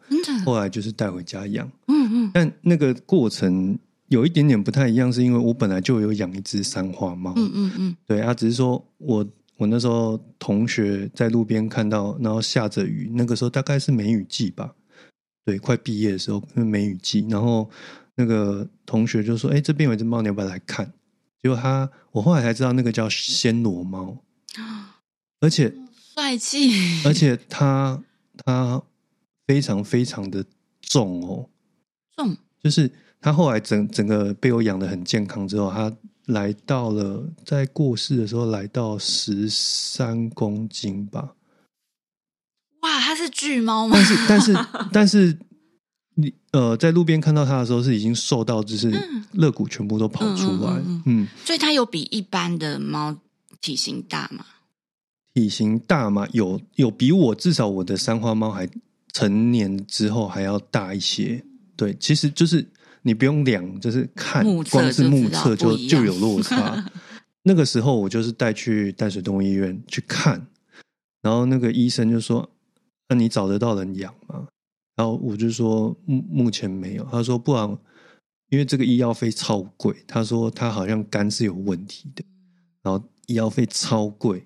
[0.43, 1.69] 后来就是带回家养。
[1.88, 7.32] 嗯嗯但那个过程有一点点不太一样，是因为我本来就有养一只三花猫。
[7.36, 9.23] 嗯嗯嗯，对啊，只是说我
[9.58, 14.73] 我那时候同学在路边看到，然后下着雨，那个时候大概是梅雨季吧，
[15.45, 17.69] 对，快毕业的时候，梅雨季，然后
[18.15, 20.91] 那个同学就说：“哎，这边有一只猫，你要不要来看？”
[21.41, 24.17] 结果他，我后来才知道那个叫暹罗猫，
[25.39, 25.73] 而且
[26.13, 28.02] 帅气，而且它
[28.45, 28.82] 它
[29.47, 30.45] 非常非常的
[30.82, 31.49] 重哦。
[32.15, 41.36] 重就是他后来整整个被我养的很健康之后，他来到了在过世的时候来到十三公斤吧。
[42.82, 43.97] 哇，它是巨猫吗？
[43.97, 44.54] 但是但是
[44.93, 45.39] 但是
[46.19, 48.91] 你呃在路边看到它的时候是已经瘦到就是
[49.34, 53.15] 肋骨全部都跑出来，嗯，所以它有比一般的猫
[53.62, 54.45] 体型大吗？
[55.34, 56.27] 体型大吗？
[56.34, 58.67] 有有比我至少我的三花猫还
[59.13, 61.43] 成年之后还要大一些。
[61.77, 62.67] 对，其实就是
[63.03, 66.84] 你不用量，就是看，光是目测就就有落差。
[67.43, 70.45] 那个时候我就是带去淡水动物医院去看，
[71.21, 72.49] 然后那个医生就说
[73.08, 74.47] ：“那你找得到人养吗？”
[74.99, 77.77] 然后我就说：“目目前没有。”他说：“不然，
[78.49, 82.21] 因为这个医药费超贵。”他说：“他好像肝是有问题的，
[82.81, 84.45] 然后医药费超贵，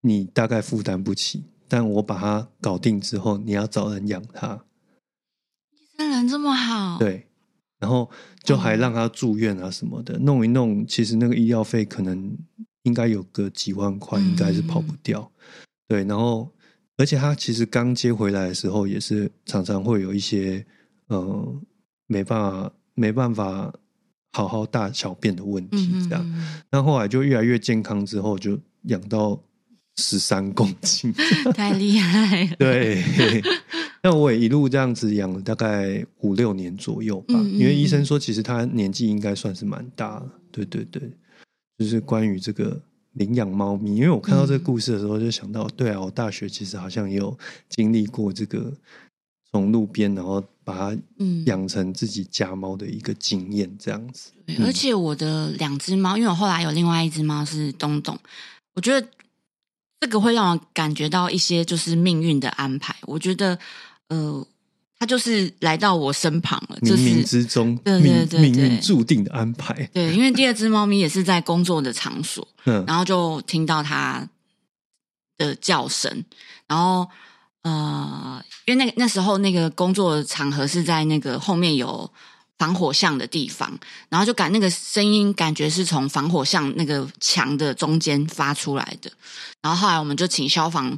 [0.00, 1.44] 你大概负担不起。
[1.68, 4.64] 但我把它搞定之后，你要找人养它。”
[5.98, 7.26] 人这么好，对，
[7.78, 8.10] 然后
[8.42, 12.34] 就还让他住院啊什么的，弄一弄，其实那个医药费可能
[12.84, 15.30] 应该有个几万块，应该是跑不掉。
[15.86, 16.50] 对，然后
[16.98, 20.64] 而且他其实刚接回来的时候，也是常常会有一些
[21.08, 21.60] 呃
[22.06, 23.72] 没办法没办法
[24.32, 26.24] 好好大小便的问题，这样。
[26.70, 29.40] 那后来就越来越健康，之后就养到
[29.96, 31.12] 十三公斤，
[31.54, 32.56] 太厉害了。
[32.58, 33.02] 对，
[34.02, 37.34] 那我也一路这样子养了大概五六年左右吧。
[37.40, 40.30] 因为医生说，其实他年纪应该算是蛮大了。
[40.50, 41.10] 对对对，
[41.78, 42.80] 就是关于这个。
[43.12, 47.36] 领养猫咪，因为我看到这个故事的时候，就想到，对啊，我大学其实好像也有
[47.68, 48.72] 经历过这个
[49.50, 50.98] 从路边，然后把它
[51.46, 54.32] 养成自己家猫的一个经验，这样子。
[54.64, 58.18] 而且我的两只猫，因为我后来有另外一只猫是东东，
[58.74, 59.08] 我觉得
[60.00, 62.96] 这个会让我感觉到一些就是命运的安排。
[63.02, 63.58] 我觉得，
[64.08, 64.46] 呃。
[65.02, 69.74] 他就是来到我身旁了，冥冥之中，对对对，命运注定的安排。
[69.92, 74.24] 对，因为第二只猫咪也是在工作的场所，嗯，然后就听到它
[75.36, 76.24] 的叫声，
[76.68, 77.10] 然后
[77.62, 82.08] 呃，因为那那时候那个工作场合是在那个后面有
[82.56, 83.76] 防火巷的地方，
[84.08, 89.10] 然后就感那个声音感觉是从防火巷那个墙的中间发出来的，
[89.62, 90.96] 然后后来我们就请消防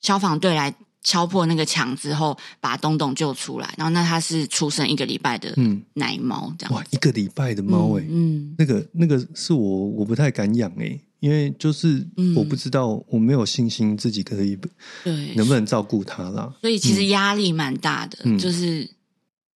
[0.00, 0.74] 消防队来。
[1.02, 3.74] 敲破那个墙之后，把东东救出来。
[3.78, 5.54] 然后，那它是出生一个礼拜的
[5.94, 14.58] 奶猫，这样哇，一个礼拜的猫哎，嗯，那个那个是我我不太敢养哎，因为就是我不知道，我没有信心自己可以
[15.02, 16.52] 对能不能照顾它啦。
[16.60, 18.88] 所以其实压力蛮大的，就是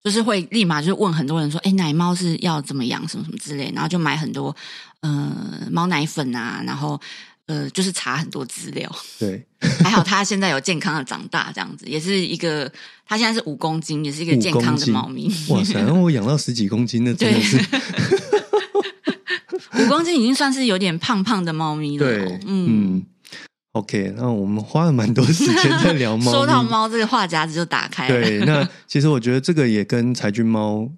[0.01, 4.55] 就是会立马就问很多人说，哎，奶猫是要怎么养，什么什么之类，然后就买很多
[5.01, 6.99] 呃猫奶粉啊，然后。
[7.47, 9.45] 呃，就是查很多资料，对，
[9.83, 12.71] 还好它现在有健康的长大，这样子也是一个，
[13.05, 15.29] 它现在是五公斤，也是一个健康的猫咪。
[15.49, 17.57] 哇塞，我养到十几公斤，那真的是
[19.77, 22.05] 五公斤已经算是有点胖胖的猫咪了。
[22.05, 23.03] 对，嗯
[23.73, 28.21] ，OK，那我们花了蛮多时间在聊猫， 说到猫，这个话匣子就打开了。
[28.21, 30.89] 对，那其实我觉得这个也跟柴郡猫，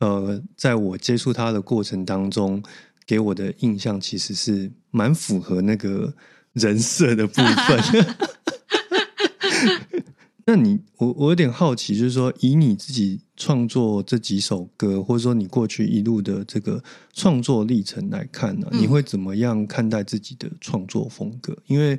[0.00, 2.62] 呃，在我接触它的过程当中。
[3.06, 6.14] 给我的印象其实是蛮符合那个
[6.52, 8.06] 人设的部分。
[10.46, 16.82] 那你我我有点好奇，就是说以你自己创作这几首歌，或者说你过去一路的这个
[17.14, 21.56] 创作历程来看呢，你会怎么样看待自己的创作风格？
[21.66, 21.98] 因为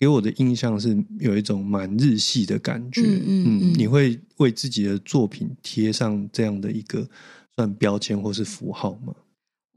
[0.00, 3.02] 给我的印象是有一种蛮日系的感觉。
[3.02, 7.08] 嗯嗯，你会为自己的作品贴上这样的一个
[7.54, 9.14] 算标签或是符号吗？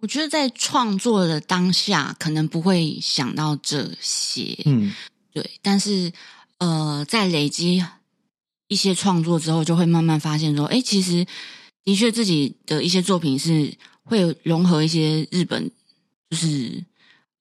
[0.01, 4.93] 我觉得在创作的当下，可能不会想到这些，嗯，
[5.33, 5.51] 对。
[5.62, 6.12] 但是，
[6.59, 7.83] 呃，在累积
[8.69, 11.25] 一些创作之后，就会慢慢发现说，哎，其实
[11.83, 15.69] 的确自己的一些作品是会融合一些日本，
[16.29, 16.83] 就是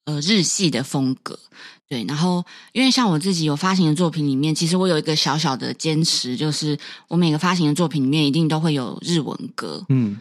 [0.06, 1.38] 呃日系的风格，
[1.88, 2.04] 对。
[2.08, 10.18] 然后，因为像我自己有发行的作品里面，其实我有一个小小的坚持，就是我每个发行的作品里面一定都会有日文歌，嗯。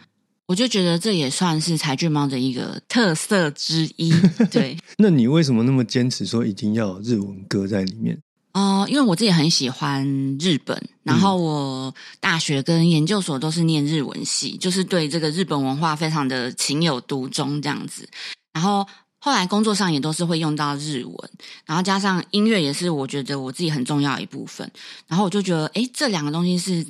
[0.48, 4.10] 我就觉得这也算是柴郡猫的一个特色之一。
[4.50, 8.18] 对，那你为什么那么坚持说一定要有日文歌在里面？
[8.54, 10.02] 哦，因为我自己很喜欢
[10.40, 18.08] 日本，然后我大学跟研究所都是念日文系，就是对这个日本文化非常的情有独钟这样子。
[18.54, 18.84] 然后
[19.18, 21.30] 后来工作上也都是会用到日文，
[21.66, 24.68] 然后加上音乐也是我觉得我自己很重要一部分。
[25.06, 26.82] 然后我就觉得，哎，这两个东西是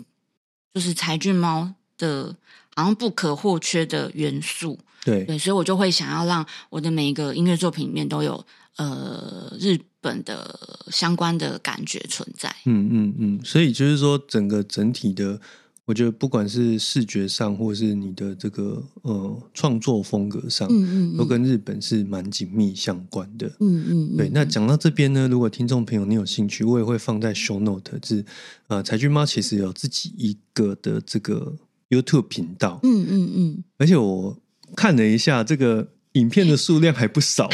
[0.72, 1.68] 就是柴郡猫
[1.98, 2.36] 的。
[2.78, 10.56] 好像不可或缺的元素，对对，所以我就会想要让我的每一个音乐作品里面都有呃日本的
[10.88, 12.54] 相关的感觉存在。
[12.66, 15.40] 嗯嗯嗯，所以就是说，整个整体的，
[15.86, 23.48] 我觉得不管是视觉上，或是你的这个呃创作风格上，嗯嗯，都跟日本是蛮紧密相关的。
[23.58, 24.30] 嗯嗯，对。
[24.32, 28.24] 那讲到这边呢，如果听众朋友你有兴趣，我也会放在 show note，是
[28.68, 31.56] 呃，柴俊猫其实有自己一个的这个。
[31.90, 34.38] YouTube 频道，嗯嗯嗯，而且我
[34.76, 37.48] 看了一下，这个影片的数量还不少，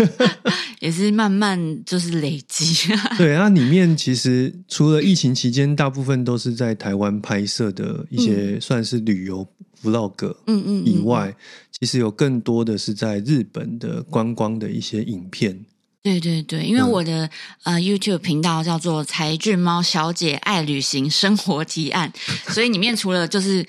[0.80, 2.92] 也是慢慢就是累积。
[3.16, 9.46] 对啊，里面其实除了疫情期间，大部分都是在台湾拍摄的一些算是旅游
[9.82, 10.84] Vlog，嗯嗯。
[10.84, 11.34] 以外，
[11.70, 15.64] 其实有更多的是在日本的观光的一些影片。
[16.04, 17.30] 对对对，因为我的
[17.62, 22.12] 呃 YouTube 频道叫做“才俊猫小姐爱旅行生活提案”，
[22.48, 23.66] 所以里面除了就是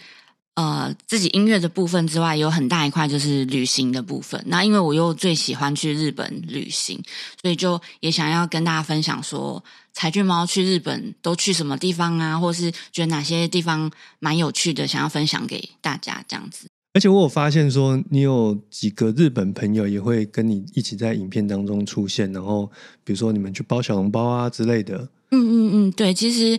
[0.56, 4.44] 呃自己音乐的部分之外，有很大一块就是旅行的部分。
[4.48, 7.02] 那因为我又最喜欢去日本旅行，
[7.42, 9.64] 所以就也想要跟大家分享说，
[9.94, 16.68] 才俊猫去日本都去什么地方啊，或是觉得哪些地方蛮有趣的，想要分享给大家这样子。
[16.96, 22.72] 而且我有发现说，你有几个日本朋友也会跟你一起在影片当中出现，然后
[23.04, 25.10] 比如说你们去包小笼包啊之类的。
[25.32, 26.58] 嗯嗯嗯，对，其实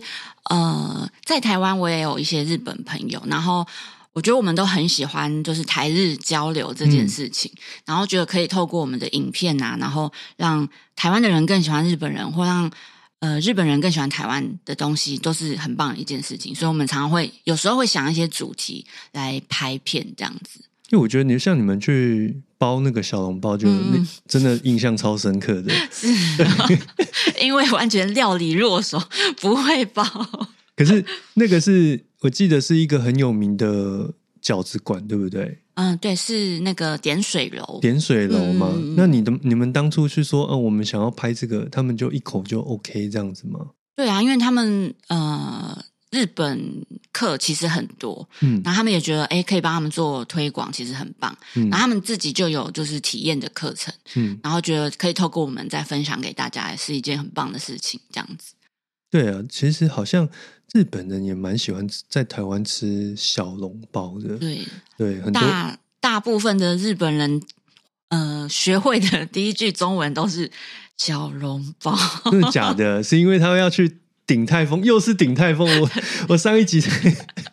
[0.51, 3.65] 呃，在台湾我也有一些日本朋友，然后
[4.13, 7.51] 我觉得我们都很喜欢就是台日交流这件事情，
[7.85, 12.69] 然后觉得可以透过我们的影片啊，然后让台湾的人更喜欢日本人，或让
[13.19, 16.53] 呃日本人更喜欢台湾的东西，都是很棒的一件事情。
[16.53, 20.61] 所以，我们常常会有时候会想一些主题来拍片这样子。
[20.89, 25.73] 因为我觉得你像你们去包那个小笼包，就那真的印象超深刻的。
[25.91, 26.07] 是，
[27.41, 28.97] 因为完全料理弱手，
[29.41, 30.03] 不会包。
[30.77, 31.03] 可是
[31.33, 35.59] 那个是我记得是一个很有名的饺子馆，对不对？
[35.77, 37.79] 嗯，对，是那个点水楼。
[37.81, 38.71] 点水楼吗？
[38.95, 43.59] 那你的你们当初去说，嗯，我们想要拍这个，他们就一口就 OK 这样子吗？
[43.95, 45.83] 对啊，因为他们呃。
[46.09, 46.57] 日本
[47.11, 51.37] 课其实很多，嗯，然后他们也觉得，哎，可以帮他们做推广，其实很棒。
[51.55, 57.99] 嗯，然后他们自己就有就是体验的课程，嗯，然后觉得可以透过我们再分享给大家，是一件很棒的事情。
[58.09, 58.53] 这样子，
[59.09, 60.27] 对啊，其实好像
[60.73, 64.59] 日本人也蛮喜欢在台湾吃小笼包的，对
[64.97, 67.41] 对，很大大部分的日本人，
[68.09, 70.51] 呃，学会的第一句中文都是
[70.97, 71.97] 小笼包，
[72.31, 73.01] 真的假的？
[73.03, 73.97] 是因为他们要去。
[74.27, 75.89] 鼎泰丰又是鼎泰丰，我
[76.27, 76.79] 我上一集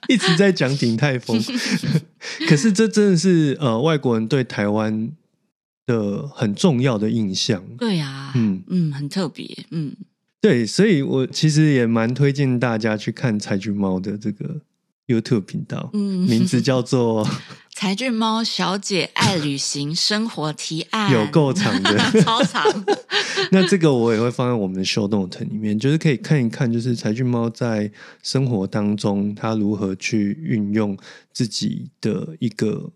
[0.09, 1.41] 一直在讲鼎泰丰，
[2.49, 5.09] 可是这真的是呃外国人对台湾
[5.87, 7.63] 的很重要的印象。
[7.79, 9.95] 对呀，嗯嗯，很特别，嗯，
[10.45, 14.61] 对，所以我其实也蛮推荐大家去看柴郡猫的这个
[15.07, 17.27] YouTube 频道，嗯， 名字叫做。
[17.75, 22.63] 柴俊猫小姐爱旅行生活提案有够长的， 超长。
[23.53, 27.91] 那这个我也会放在我们的 show note 里面，就是可以看一看，就是柴俊猫在
[28.23, 30.95] 生活当中他如何去运用
[31.33, 32.93] 自己的一个，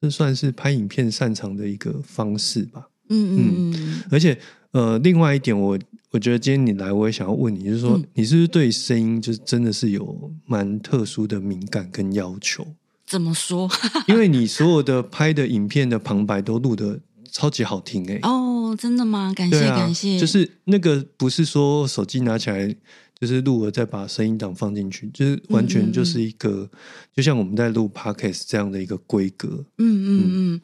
[0.00, 2.88] 这算是拍影片擅长的一个方式吧。
[3.08, 4.02] 嗯嗯嗯。
[4.10, 4.36] 而且
[4.72, 5.78] 呃，另外一点，我
[6.10, 12.66] 我觉得今天你来，我也想要问你，就是说你是不是对声音就是真的是有蛮特殊的敏感跟要求？
[13.06, 13.70] 怎么说？
[14.08, 17.00] 因为你所有的拍的影片的旁白都录的
[17.30, 18.18] 超级好听哎！
[18.22, 19.32] 哦，真的吗？
[19.34, 20.18] 感谢感谢。
[20.18, 22.74] 就是那个不是说手机拿起来
[23.20, 26.68] 就是录了再把声音档放进去，就是完全就是一个
[27.14, 29.64] 就像我们在录 podcast 这样的一个规格。
[29.78, 30.60] 嗯嗯嗯，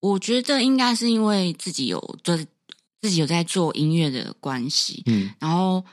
[0.00, 2.46] 我觉得应该是因为自己有就是
[3.04, 5.84] 自己有在做音乐的关系，嗯，然后。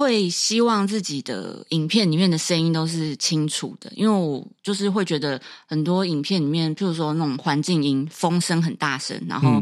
[0.00, 9.60] 会希望自己的影片里面的声音都是清楚的，因为我就是会觉得很多影片里面，譬如说那种环境音、风声很大声，然后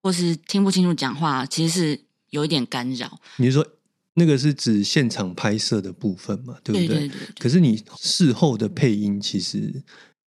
[0.00, 3.18] 或是听不清楚讲话，其实是有一点干扰。
[3.38, 3.66] 你是说
[4.14, 6.56] 那个是指现场拍摄的部分嘛？
[6.62, 7.10] 对不对？
[7.40, 9.82] 可是你事后的配音其实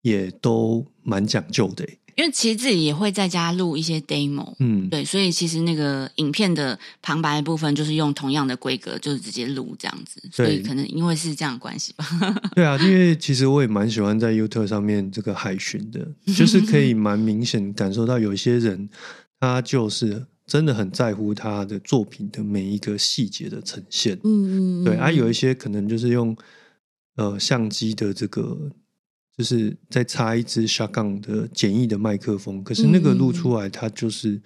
[0.01, 1.85] 也都蛮讲究的。
[2.21, 12.05] 因为其实自己也会在家录一些 demo，嗯，对，所以其实那个影片的旁白部分就是用同样的规格，就是直接录这样子，所以可能因为是这样关系吧。
[12.53, 18.87] 对啊，因为其实我也蛮喜欢在 YouTube 上面这个海巡的，就是可以蛮明显感受到有一些人
[19.39, 26.37] 他就是真的很在乎他的作品的每一个细节的呈现，嗯嗯，对，啊，有一些可能就是用
[27.15, 28.69] 呃相机的这个。
[29.37, 34.39] 就是再插一支 shotgun 的简易的麦克风，可是那个录出来，它就是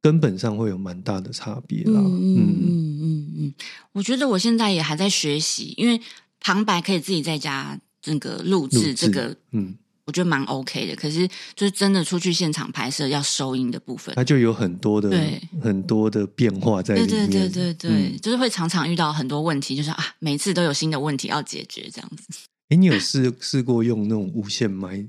[0.00, 2.00] 根本上会有蛮大的差别啦。
[2.00, 3.54] 嗯嗯嗯嗯，
[3.92, 6.00] 我觉得我现在也还在学习，因为
[6.40, 10.96] 旁白可以自己在家那个录制，这个嗯，我觉得蛮 OK 的。
[10.96, 15.10] 可是就是真的出去现场拍摄要收音的部分，它就有很多的
[15.60, 17.08] 很多的变化在里面。
[17.08, 22.48] 对对对对对，就是会常常遇到很多问题，就是啊，每次都有新的问题要解决，这样子。
[22.72, 25.06] 哎，你有试试过用那种无线麦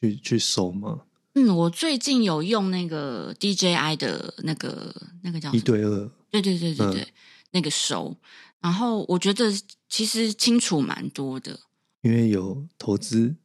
[0.00, 1.02] 去去收吗？
[1.34, 7.08] 嗯，我最近有用那个 DJI 的那个那个叫一对二，对对对对对，
[7.50, 8.16] 那个收，
[8.60, 9.52] 然后我觉得
[9.90, 11.60] 其实清楚蛮多的，
[12.00, 13.36] 因为有投资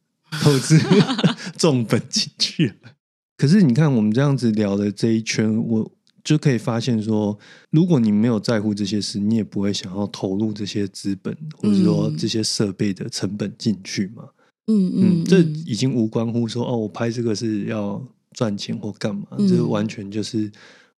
[0.42, 0.78] 投资
[1.58, 2.92] 重本进去了。
[3.36, 5.92] 可是你看我们这样子聊的这一圈，我。
[6.22, 7.38] 就可以发现说，
[7.70, 14.28] 如果你没有在乎这些事，你也不会想要投入这些资本或者说这些设备的成本进去嘛。
[14.66, 18.02] 嗯嗯，这已经无关乎说哦，我拍这个是要
[18.32, 20.52] 赚钱或干嘛，这完全就是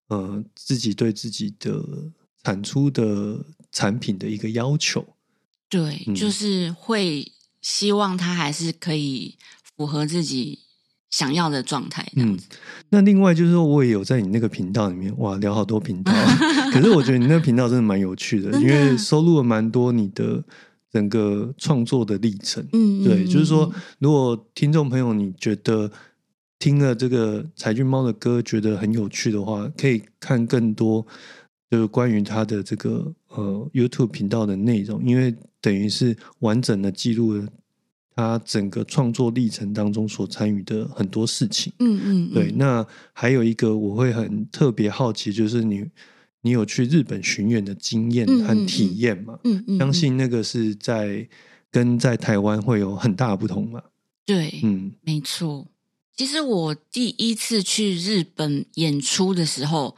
[0.08, 1.82] 呃自己对自己的
[2.42, 5.06] 产出的产品的一个要求。
[5.68, 9.38] 对，就是会希望它还是可以
[9.76, 10.58] 符合自己。
[11.12, 12.36] 想要的状态，嗯，
[12.88, 16.10] 那另外就是说，我也有在你那个频道里面，哇，聊好多频道，
[16.72, 20.42] 可是我觉得你那个频道真的蛮有趣的，因为收录了蛮多你的
[20.90, 25.90] 整个创作的历程，嗯，对，就是说，如果听众朋友你觉得
[26.58, 31.06] 听了这个柴俊猫的歌觉得很有趣的话，可以看更多
[31.70, 37.46] 就是关于他的这个呃 YouTube 频道的内容，因为等于是完整的记录了
[38.14, 41.72] 他整个创作历程当中所参与的很多事情。
[41.78, 42.52] 嗯嗯，对。
[42.56, 45.84] 那还有一个我会很特别好奇，就是你
[46.42, 49.38] 你有去日本巡演的经验和体验吗？
[49.44, 51.28] 嗯嗯，相信那个是在
[51.70, 53.82] 跟在台湾会有很大的不同嘛？
[54.26, 55.66] 对，嗯，没错。
[56.16, 59.96] 其实我第一次去日本演出的时候。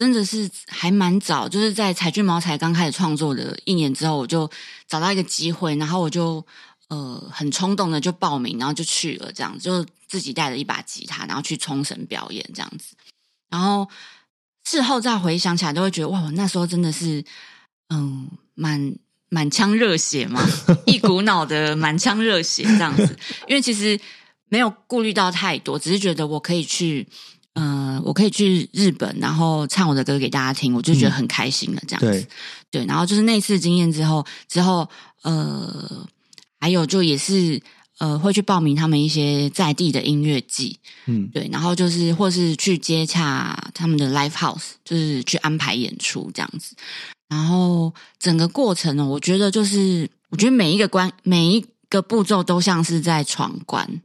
[0.00, 4.48] 真的是还蛮早，就是在彩俊毛才刚开始创作的一年之后，我就
[4.86, 6.46] 找到一个机会，然后我就
[6.88, 12.94] 呃很冲动的就报名，然后就去了，这样就自己带了一把吉他，然后去冲绳表演这样子。
[13.48, 13.88] 然后
[14.64, 17.24] 事后再回想起来，都会觉得哇，我那时候真的是
[17.88, 18.94] 嗯满
[19.28, 20.40] 满腔热血嘛，
[20.86, 23.16] 一股脑的满腔热血这样子。
[23.46, 23.98] 因为其实
[24.48, 27.06] 没有顾虑到太多，只是觉得我可以去。
[27.54, 31.82] 嗯，我可以去日本，然后唱我的歌给大家听，我就觉得很开心了。
[31.88, 32.28] 这样子，
[32.70, 34.88] 对，然后就是那次经验之后，之后
[35.22, 36.06] 呃，
[36.68, 37.58] 还有就也是
[37.96, 46.76] 呃，会去报名他们一些在地的音乐季，嗯，对，然后就是或是去接洽他们的 live house，就是去安排演出这样子。
[47.26, 54.02] 然后整个过程呢，我觉得就是我觉得每一个关每一个步骤都像是在闯关。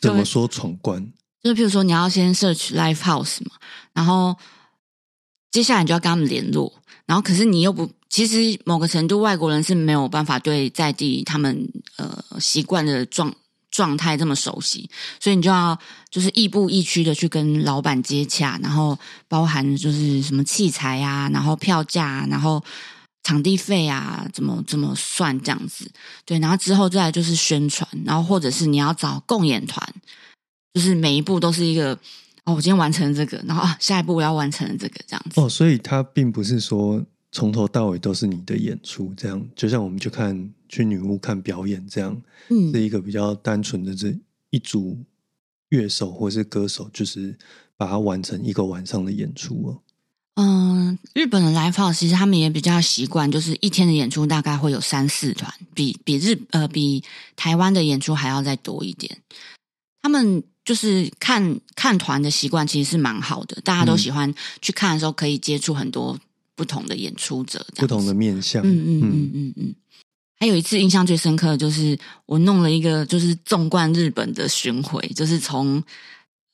[0.00, 1.04] 怎么说闯关？
[1.42, 3.56] 就是譬如说，你要先 search live house 嘛，
[3.92, 4.36] 然后
[5.50, 6.72] 接下来你就要跟他们联络，
[7.06, 13.34] 然后可是你又不，其实某个程度外国人是没有办法对在地他们呃习惯的状
[13.70, 14.88] 状态这么熟悉，
[15.20, 15.78] 所以你就要
[16.10, 18.98] 就是亦步亦趋的去跟老板接洽，然后
[19.28, 22.62] 包含就是什么器材啊，然后票价，然后
[23.22, 25.90] 场地费啊，怎么怎么算这样子，
[26.24, 29.86] 对，然后之后再来就是宣传，然后或者是你要找共演团。
[30.74, 31.94] 就是每一步都是一个
[32.44, 37.02] 哦，我今天完成了这个，然后啊，下一步我要完成了这个这样子哦，所以它并不是说
[37.36, 42.16] 从头到尾都是你的演出，这样就像我们去看去女巫看表演这样，
[42.48, 44.16] 嗯，是一个比较单纯的这
[44.48, 44.96] 一组
[45.68, 47.36] 乐手或是歌手，就是
[47.76, 49.82] 把它完成一个晚上的演出哦。
[50.36, 57.04] 嗯，日本的 live house 其实他们也比较习惯，就是一天的演出大概会有三四团，比比日呃比
[57.36, 59.18] 台湾的演出还要再多一点，
[60.00, 60.42] 他们。
[60.66, 66.18] 就是看看团的习惯其实是蛮好的，大家都喜欢去看的时候可以接触很多
[66.56, 68.60] 不同的演出者，不同的面相。
[68.64, 69.74] 嗯嗯嗯嗯嗯。
[70.40, 71.96] 还有一次印象最深刻的就是
[72.26, 75.80] 我弄了一个就是纵贯日本的巡回，就是从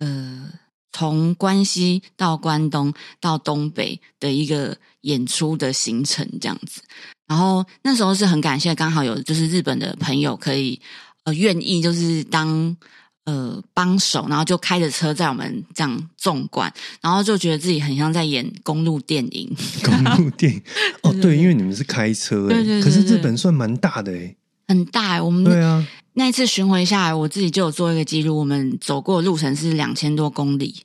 [0.01, 0.53] 呃
[0.93, 6.83] 从关西到关东到东北的一个演出的行程这样子。
[7.27, 10.79] 然后那时候是很感谢，刚好有就是日本的朋友可以
[11.25, 12.77] 呃愿意就是当。
[13.25, 19.49] 呃，帮手，然后就开着车在我们这样纵贯，然后就觉得自己很像在演公路电影。
[19.85, 20.61] 公路电影
[21.03, 24.35] 哦，对，因为你们是开车，对对可是日本算蛮大的哎，
[24.67, 25.23] 很大。
[25.23, 30.83] 我们对啊，那一次巡回下来，我自己就有做一个记录，我们走过路程是两千多公里。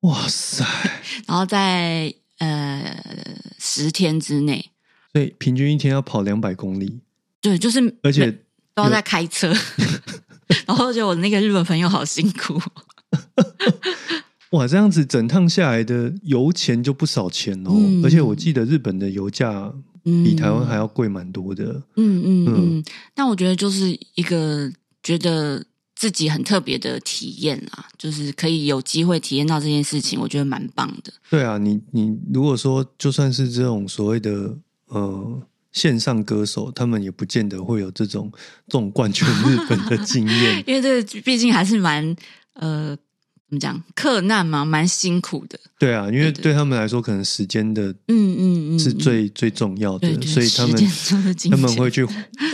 [0.00, 0.64] 哇塞！
[1.26, 3.04] 然后在呃
[3.60, 4.72] 十天之内，
[5.12, 7.00] 所以平均一天要跑两百公里。
[7.40, 8.36] 对，就是而且
[8.74, 9.54] 都在开车。
[10.66, 12.60] 然后觉得我那个日本朋友好辛苦，
[14.50, 17.72] 哇，这样子整趟下来的油钱就不少钱哦。
[18.02, 19.72] 而且我记得日本的油价
[20.02, 21.82] 比台湾还要贵蛮多的。
[21.96, 22.84] 嗯嗯嗯。
[23.14, 24.70] 但我觉得就是一个
[25.02, 31.12] 觉得自己很特别的体验啊，就是可以有机会体验到这件事情，我觉得蛮棒的。
[31.28, 35.42] 对啊，你你如果说就算是这种所谓的呃。
[35.72, 38.32] 线上歌手，他们也不见得会有这种
[38.68, 42.16] 纵贯全日本的经验， 因为这毕竟还是蛮
[42.54, 42.96] 呃，
[43.48, 45.58] 怎么讲，克难嘛，蛮辛苦的。
[45.78, 50.76] 对啊，因为对他们来说，可能时间的嗯嗯嗯是最最重要的，所以他们
[51.50, 52.04] 他们会去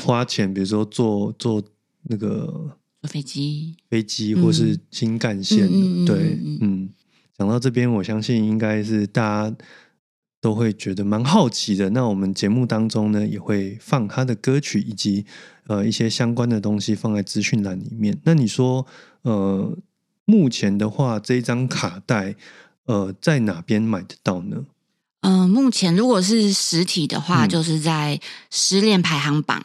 [0.03, 1.63] 花钱，比如说坐坐
[2.03, 6.07] 那个坐飞机、飞机或是新干线的。
[6.07, 6.91] 对，嗯，
[7.39, 9.57] 讲到这边，我相信应该是大家。
[10.45, 11.89] 都会觉得蛮好奇的。
[11.89, 15.25] 那我们节目当中呢，也会放他的歌曲以及
[15.69, 18.21] 呃一些相关的东西放在资讯栏里面。
[18.25, 18.87] 那你说，
[19.23, 19.75] 呃，
[20.27, 22.37] 目前的话，这一张卡带
[22.85, 24.67] 呃在哪边买得到呢？
[25.23, 28.21] 嗯，目前如果是实体的话，就是在
[28.51, 29.65] 失恋排行榜。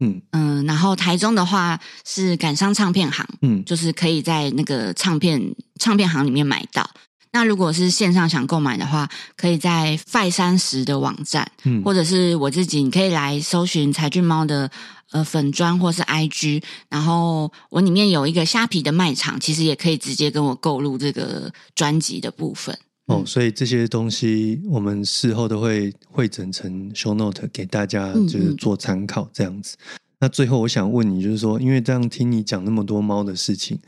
[0.00, 6.90] 嗯嗯，然后台中的话是感伤唱片行，嗯，就是可以在那个唱片唱片行里面买到。
[7.32, 14.70] 那如果是线上想购买的话，可以在快三十的网站，嗯，或者是我自己，你可以来搜寻才俊猫的
[15.10, 22.78] 呃粉砖或是 IG，然后我里面有一个虾皮的卖场，其实也可以直接跟我购入这个专辑的部分。
[23.06, 29.76] 哦，所以这些东西我们事后都会汇整成 show note 给大家，就是做参考这样子。
[30.20, 33.78] 那最后我想问你，就是说，因为这样听你讲那么多猫的事情，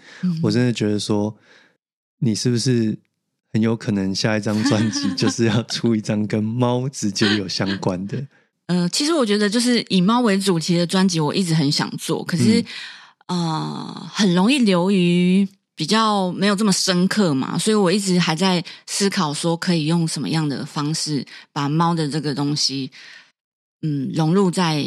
[0.42, 1.36] 我真的觉得说，
[2.20, 2.96] 你是不是
[3.52, 8.26] 很有可能下一张专辑 就是要出一张跟猫直接有相关的？
[8.66, 12.64] 呃，其实我觉得就是以猫为主题的专辑，我一直很想做，可是
[13.26, 15.48] 啊，很容易流于。
[15.76, 21.24] 比较没有这么深刻嘛，所以我一直还在思考说可以用什么样的方式
[21.54, 22.90] 把猫的这个东西，
[23.80, 24.84] 嗯，融入在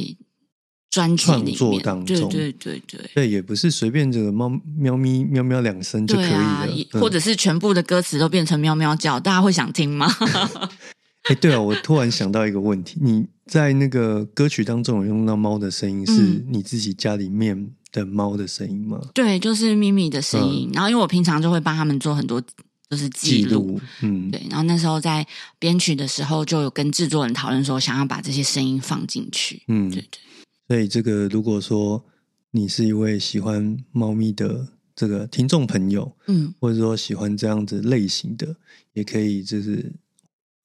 [0.94, 2.30] 专辑创作当中。
[2.30, 10.08] 对对对对，对也不是随便这个猫喵咪喵喵两声就可以了，或者是全部的歌词都变成喵喵叫，大家会想听吗？
[11.30, 17.72] 哎，对啊，我突然想到一个问题，你在那个歌曲当中有用到猫的声音，是你自己家里面？
[17.94, 19.00] 的猫的声音吗？
[19.14, 20.68] 对，就是咪咪的声音。
[20.74, 22.42] 然后，因为我平常就会帮他们做很多，
[22.90, 23.80] 就是记录。
[24.02, 24.42] 嗯，对。
[24.50, 25.24] 然后那时候在
[25.60, 29.62] 编曲的时候，就有跟制作人讨论说，想要把这些声音放进去。
[29.68, 30.20] 嗯，对对。
[30.68, 32.04] 所以，这个如果说
[32.52, 38.56] 你是一位喜欢猫咪的这个听众朋友，嗯，或者说喜欢这样子类型的，
[38.94, 39.92] 也可以就是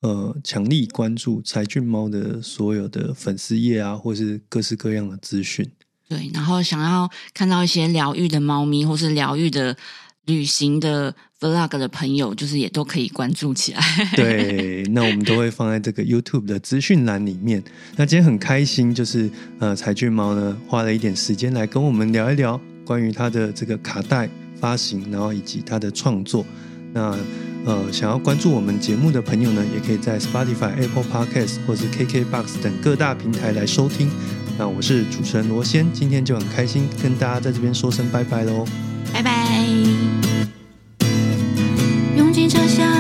[0.01, 5.69] 呃，强力关注柴俊猫的所有的粉丝页啊，或是各式各样的资讯。
[6.09, 9.77] 对，然后想要看到一些疗愈的猫咪，或是疗愈的
[10.27, 13.81] 旅行的 vlog 的朋友，就是也都可以关注起来。
[14.17, 17.63] 对，那我们都会放在这个 YouTube 的资讯栏里面。
[17.97, 24.29] 那今天很开心，就是呃，彩俊猫呢花了一点时间来跟我们聊一聊关于他的这个卡带
[24.61, 26.45] 发行，然后以及他的创作。
[26.93, 27.17] 那
[27.65, 34.11] 呃，想要关注我们节目的朋友呢，也可以在 Spotify、Apple Podcast 或是 KKBox 等各大平台来收听。
[34.57, 38.67] 那我是主持人罗先，今天就很开心跟大家在这边说声拜拜喽，
[39.13, 40.58] 拜拜。
[42.49, 42.98] 着下